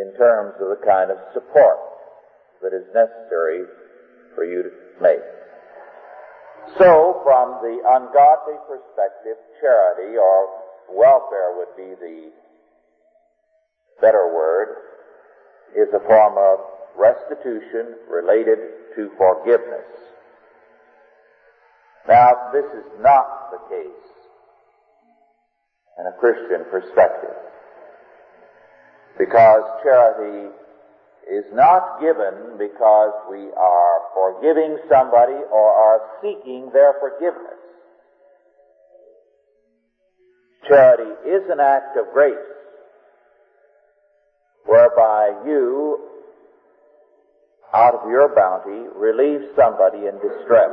in 0.00 0.14
terms 0.16 0.54
of 0.60 0.68
the 0.68 0.86
kind 0.86 1.10
of 1.10 1.18
support 1.34 1.78
that 2.62 2.72
is 2.72 2.86
necessary 2.94 3.64
for 4.34 4.44
you 4.44 4.62
to 4.62 4.70
make. 5.02 5.24
So, 6.78 7.20
from 7.24 7.58
the 7.62 7.82
ungodly 7.82 8.58
perspective, 8.68 9.36
charity 9.60 10.16
or 10.16 10.48
welfare 10.92 11.56
would 11.56 11.74
be 11.76 11.94
the 11.98 12.30
better 14.00 14.32
word, 14.32 14.76
is 15.76 15.88
a 15.94 16.00
form 16.06 16.34
of 16.36 16.58
restitution 16.96 17.96
related 18.08 18.58
to 18.96 19.10
forgiveness. 19.16 19.86
Now, 22.08 22.50
this 22.52 22.64
is 22.64 22.86
not 23.00 23.50
the 23.52 23.58
case 23.68 24.19
in 26.00 26.06
a 26.06 26.16
Christian 26.18 26.64
perspective. 26.70 27.36
Because 29.18 29.62
charity 29.84 30.48
is 31.28 31.44
not 31.52 32.00
given 32.00 32.56
because 32.56 33.12
we 33.30 33.52
are 33.52 33.98
forgiving 34.14 34.78
somebody 34.88 35.36
or 35.52 35.68
are 35.68 36.00
seeking 36.22 36.70
their 36.72 36.94
forgiveness. 36.98 37.60
Charity 40.66 41.12
is 41.28 41.42
an 41.50 41.60
act 41.60 41.96
of 41.98 42.12
grace 42.14 42.34
whereby 44.64 45.32
you, 45.44 45.98
out 47.74 47.94
of 47.94 48.08
your 48.08 48.34
bounty, 48.34 48.88
relieve 48.96 49.50
somebody 49.56 50.06
in 50.06 50.16
distress. 50.16 50.70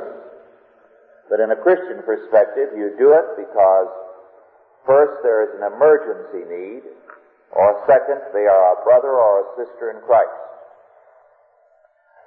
But 1.29 1.39
in 1.41 1.51
a 1.51 1.55
Christian 1.55 2.01
perspective, 2.05 2.69
you 2.75 2.95
do 2.97 3.11
it 3.11 3.35
because 3.35 3.87
first 4.87 5.19
there 5.21 5.43
is 5.43 5.51
an 5.59 5.67
emergency 5.67 6.47
need, 6.47 6.83
or 7.51 7.83
second, 7.85 8.23
they 8.33 8.47
are 8.47 8.65
a 8.73 8.83
brother 8.83 9.11
or 9.11 9.43
a 9.43 9.47
sister 9.59 9.91
in 9.91 9.99
Christ. 10.07 10.47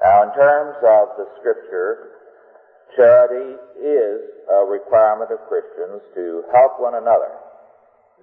Now, 0.04 0.28
in 0.28 0.30
terms 0.32 0.76
of 0.84 1.04
the 1.16 1.26
scripture, 1.40 2.20
charity 2.96 3.56
is 3.80 4.20
a 4.48 4.64
requirement 4.64 5.32
of 5.32 5.40
Christians 5.48 6.00
to 6.14 6.44
help 6.52 6.80
one 6.80 6.94
another. 6.94 7.32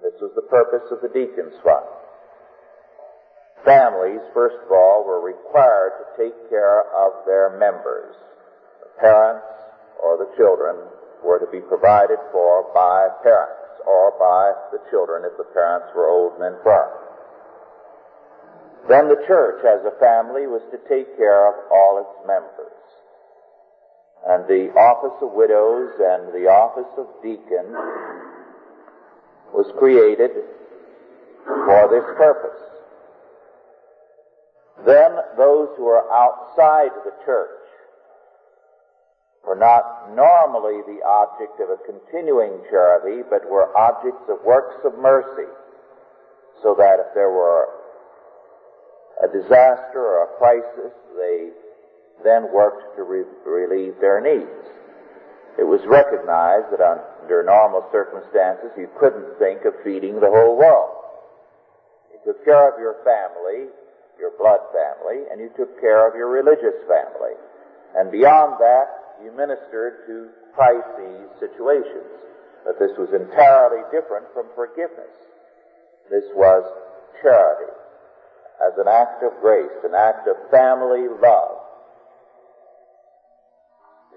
This 0.02 0.14
was 0.22 0.32
the 0.34 0.46
purpose 0.46 0.86
of 0.90 1.02
the 1.02 1.10
deacon's 1.10 1.54
fund. 1.62 1.86
Families, 3.64 4.22
first 4.34 4.58
of 4.64 4.70
all, 4.70 5.04
were 5.06 5.22
required 5.22 5.98
to 5.98 6.06
take 6.14 6.34
care 6.50 6.86
of 6.94 7.26
their 7.26 7.58
members. 7.58 8.14
The 8.82 8.90
parents 9.02 9.46
or 10.02 10.18
the 10.18 10.30
children 10.38 10.78
were 11.22 11.38
to 11.38 11.50
be 11.50 11.58
provided 11.60 12.18
for 12.30 12.70
by 12.74 13.10
parents 13.22 13.67
or 13.88 14.12
by 14.20 14.52
the 14.76 14.84
children 14.90 15.24
if 15.24 15.32
the 15.40 15.48
parents 15.56 15.88
were 15.96 16.12
old 16.12 16.36
and 16.36 16.54
infirm. 16.54 16.92
Then 18.88 19.08
the 19.08 19.24
church 19.26 19.64
as 19.64 19.80
a 19.88 19.96
family 19.96 20.46
was 20.46 20.60
to 20.70 20.78
take 20.88 21.16
care 21.16 21.48
of 21.48 21.56
all 21.72 22.04
its 22.04 22.16
members. 22.28 22.76
And 24.28 24.44
the 24.44 24.68
office 24.76 25.16
of 25.24 25.32
widows 25.32 25.96
and 25.96 26.28
the 26.36 26.52
office 26.52 26.92
of 27.00 27.08
deacon 27.22 27.72
was 29.56 29.72
created 29.78 30.36
for 31.44 31.88
this 31.88 32.04
purpose. 32.16 32.60
Then 34.84 35.16
those 35.36 35.68
who 35.76 35.86
are 35.88 36.04
outside 36.12 36.92
the 37.04 37.16
church 37.24 37.67
were 39.48 39.56
not 39.56 40.12
normally 40.12 40.84
the 40.84 41.00
object 41.00 41.56
of 41.56 41.72
a 41.72 41.80
continuing 41.88 42.60
charity, 42.68 43.24
but 43.24 43.48
were 43.48 43.72
objects 43.72 44.28
of 44.28 44.44
works 44.44 44.76
of 44.84 44.92
mercy, 45.00 45.48
so 46.62 46.76
that 46.76 47.00
if 47.00 47.08
there 47.16 47.32
were 47.32 47.72
a 49.24 49.28
disaster 49.32 49.96
or 49.96 50.28
a 50.28 50.36
crisis, 50.36 50.92
they 51.16 51.48
then 52.22 52.52
worked 52.52 52.94
to 52.96 53.02
re- 53.02 53.24
relieve 53.48 53.96
their 54.04 54.20
needs. 54.20 54.68
It 55.56 55.64
was 55.64 55.80
recognized 55.88 56.68
that 56.70 56.84
under 56.84 57.42
normal 57.42 57.88
circumstances 57.90 58.70
you 58.76 58.88
couldn't 59.00 59.38
think 59.40 59.64
of 59.64 59.72
feeding 59.82 60.20
the 60.20 60.28
whole 60.28 60.60
world. 60.60 60.92
You 62.12 62.20
took 62.32 62.44
care 62.44 62.68
of 62.68 62.78
your 62.78 63.00
family, 63.00 63.72
your 64.20 64.36
blood 64.36 64.60
family, 64.76 65.24
and 65.32 65.40
you 65.40 65.50
took 65.56 65.80
care 65.80 66.06
of 66.06 66.14
your 66.14 66.28
religious 66.28 66.76
family. 66.84 67.34
And 67.96 68.12
beyond 68.12 68.60
that, 68.60 69.07
you 69.22 69.32
ministered 69.32 70.06
to 70.06 70.28
crises 70.54 71.30
situations. 71.40 72.10
But 72.64 72.78
this 72.78 72.92
was 72.98 73.08
entirely 73.14 73.82
different 73.90 74.26
from 74.34 74.46
forgiveness. 74.54 75.14
This 76.10 76.24
was 76.34 76.64
charity 77.22 77.72
as 78.60 78.74
an 78.78 78.88
act 78.88 79.22
of 79.22 79.32
grace, 79.40 79.70
an 79.84 79.94
act 79.94 80.26
of 80.26 80.36
family 80.50 81.06
love. 81.22 81.58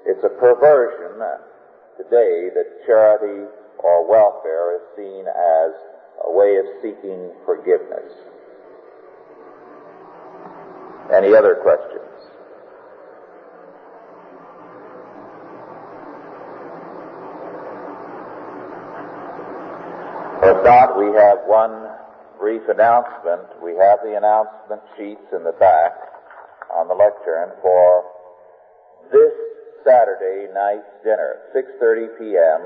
It's 0.06 0.24
a 0.24 0.30
perversion 0.30 1.22
uh, 1.22 1.38
today 1.98 2.50
that 2.56 2.86
charity 2.88 3.46
or 3.80 4.10
welfare 4.10 4.76
is 4.76 4.82
seen 4.98 5.26
as 5.28 5.72
a 6.26 6.32
way 6.32 6.58
of 6.58 6.66
seeking 6.82 7.32
forgiveness. 7.46 8.12
Any 11.14 11.36
other 11.36 11.56
questions? 11.62 11.91
We 20.52 21.16
have 21.16 21.48
one 21.48 21.88
brief 22.38 22.68
announcement. 22.68 23.48
We 23.64 23.72
have 23.80 24.04
the 24.04 24.20
announcement 24.20 24.82
sheets 24.98 25.24
in 25.32 25.46
the 25.48 25.56
back 25.56 25.96
on 26.76 26.90
the 26.90 26.94
lectern 26.94 27.56
for 27.62 28.04
this 29.12 29.32
Saturday 29.88 30.52
night's 30.54 30.92
dinner, 31.08 31.40
6.30 31.56 32.20
p.m. 32.20 32.62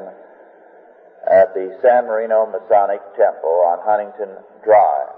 at 1.30 1.54
the 1.54 1.78
San 1.86 2.10
Marino 2.10 2.50
Masonic 2.50 3.02
Temple 3.14 3.62
on 3.70 3.78
Huntington 3.86 4.34
Drive. 4.66 5.14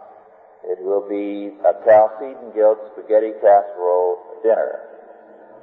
It 0.67 0.83
will 0.83 1.07
be 1.07 1.55
a 1.63 1.71
Chalcedon 1.87 2.51
Guild 2.53 2.77
spaghetti 2.91 3.31
casserole 3.39 4.19
dinner. 4.43 4.83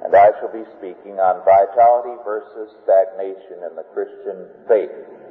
and 0.03 0.15
I 0.15 0.33
shall 0.39 0.51
be 0.51 0.65
speaking 0.81 1.19
on 1.21 1.45
vitality 1.45 2.17
versus 2.25 2.73
stagnation 2.81 3.61
in 3.69 3.75
the 3.77 3.85
Christian 3.93 4.49
faith. 4.67 5.24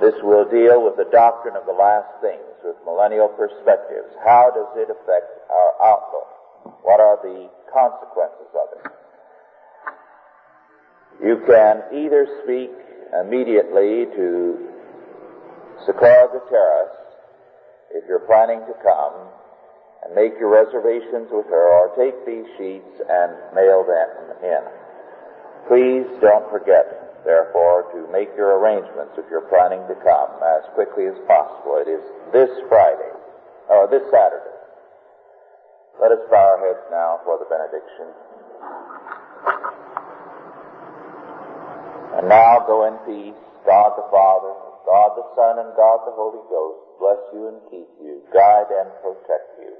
This 0.00 0.14
will 0.22 0.44
deal 0.48 0.84
with 0.84 0.96
the 0.96 1.10
doctrine 1.10 1.56
of 1.56 1.66
the 1.66 1.72
last 1.72 2.22
things 2.22 2.46
with 2.62 2.76
millennial 2.86 3.28
perspectives. 3.28 4.14
How 4.24 4.50
does 4.54 4.70
it 4.76 4.90
affect 4.90 5.26
our 5.50 5.74
outlook? 5.82 6.30
What 6.82 7.00
are 7.00 7.18
the 7.22 7.50
consequences 7.72 8.50
of 8.54 8.68
it? 8.78 8.92
You 11.24 11.42
can 11.46 11.82
either 11.92 12.26
speak 12.44 12.70
immediately 13.18 14.06
to 14.14 14.68
Socorro 15.84 16.28
Gutierrez 16.30 16.94
if 17.90 18.04
you're 18.06 18.26
planning 18.26 18.60
to 18.60 18.74
come 18.84 19.14
and 20.04 20.14
make 20.14 20.38
your 20.38 20.50
reservations 20.50 21.28
with 21.32 21.46
her 21.46 21.66
or 21.74 21.90
take 21.96 22.14
these 22.24 22.46
sheets 22.56 23.02
and 23.02 23.32
mail 23.54 23.82
them 23.82 24.08
in. 24.46 24.62
Please 25.66 26.06
don't 26.20 26.48
forget, 26.50 26.97
therefore, 27.24 27.90
to 27.94 28.10
make 28.12 28.28
your 28.36 28.58
arrangements 28.58 29.14
if 29.18 29.26
you're 29.30 29.48
planning 29.48 29.82
to 29.88 29.96
come 30.02 30.30
as 30.42 30.62
quickly 30.74 31.06
as 31.06 31.18
possible. 31.26 31.80
It 31.82 31.88
is 31.88 32.04
this 32.32 32.50
Friday, 32.68 33.14
or 33.68 33.88
this 33.90 34.04
Saturday. 34.10 34.58
Let 36.00 36.12
us 36.12 36.22
bow 36.30 36.54
our 36.54 36.60
heads 36.62 36.86
now 36.90 37.20
for 37.24 37.38
the 37.42 37.48
benediction. 37.50 38.06
And 42.18 42.28
now 42.28 42.64
go 42.66 42.86
in 42.86 42.94
peace. 43.06 43.38
God 43.66 43.92
the 43.98 44.08
Father, 44.10 44.54
God 44.86 45.10
the 45.18 45.26
Son, 45.36 45.58
and 45.58 45.76
God 45.76 46.00
the 46.06 46.14
Holy 46.16 46.40
Ghost 46.48 46.80
bless 46.98 47.20
you 47.34 47.48
and 47.48 47.60
keep 47.70 47.88
you, 48.00 48.22
guide 48.32 48.70
and 48.72 48.88
protect 49.02 49.60
you, 49.60 49.74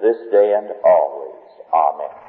this 0.00 0.16
day 0.30 0.54
and 0.54 0.70
always. 0.84 1.34
Amen. 1.72 2.27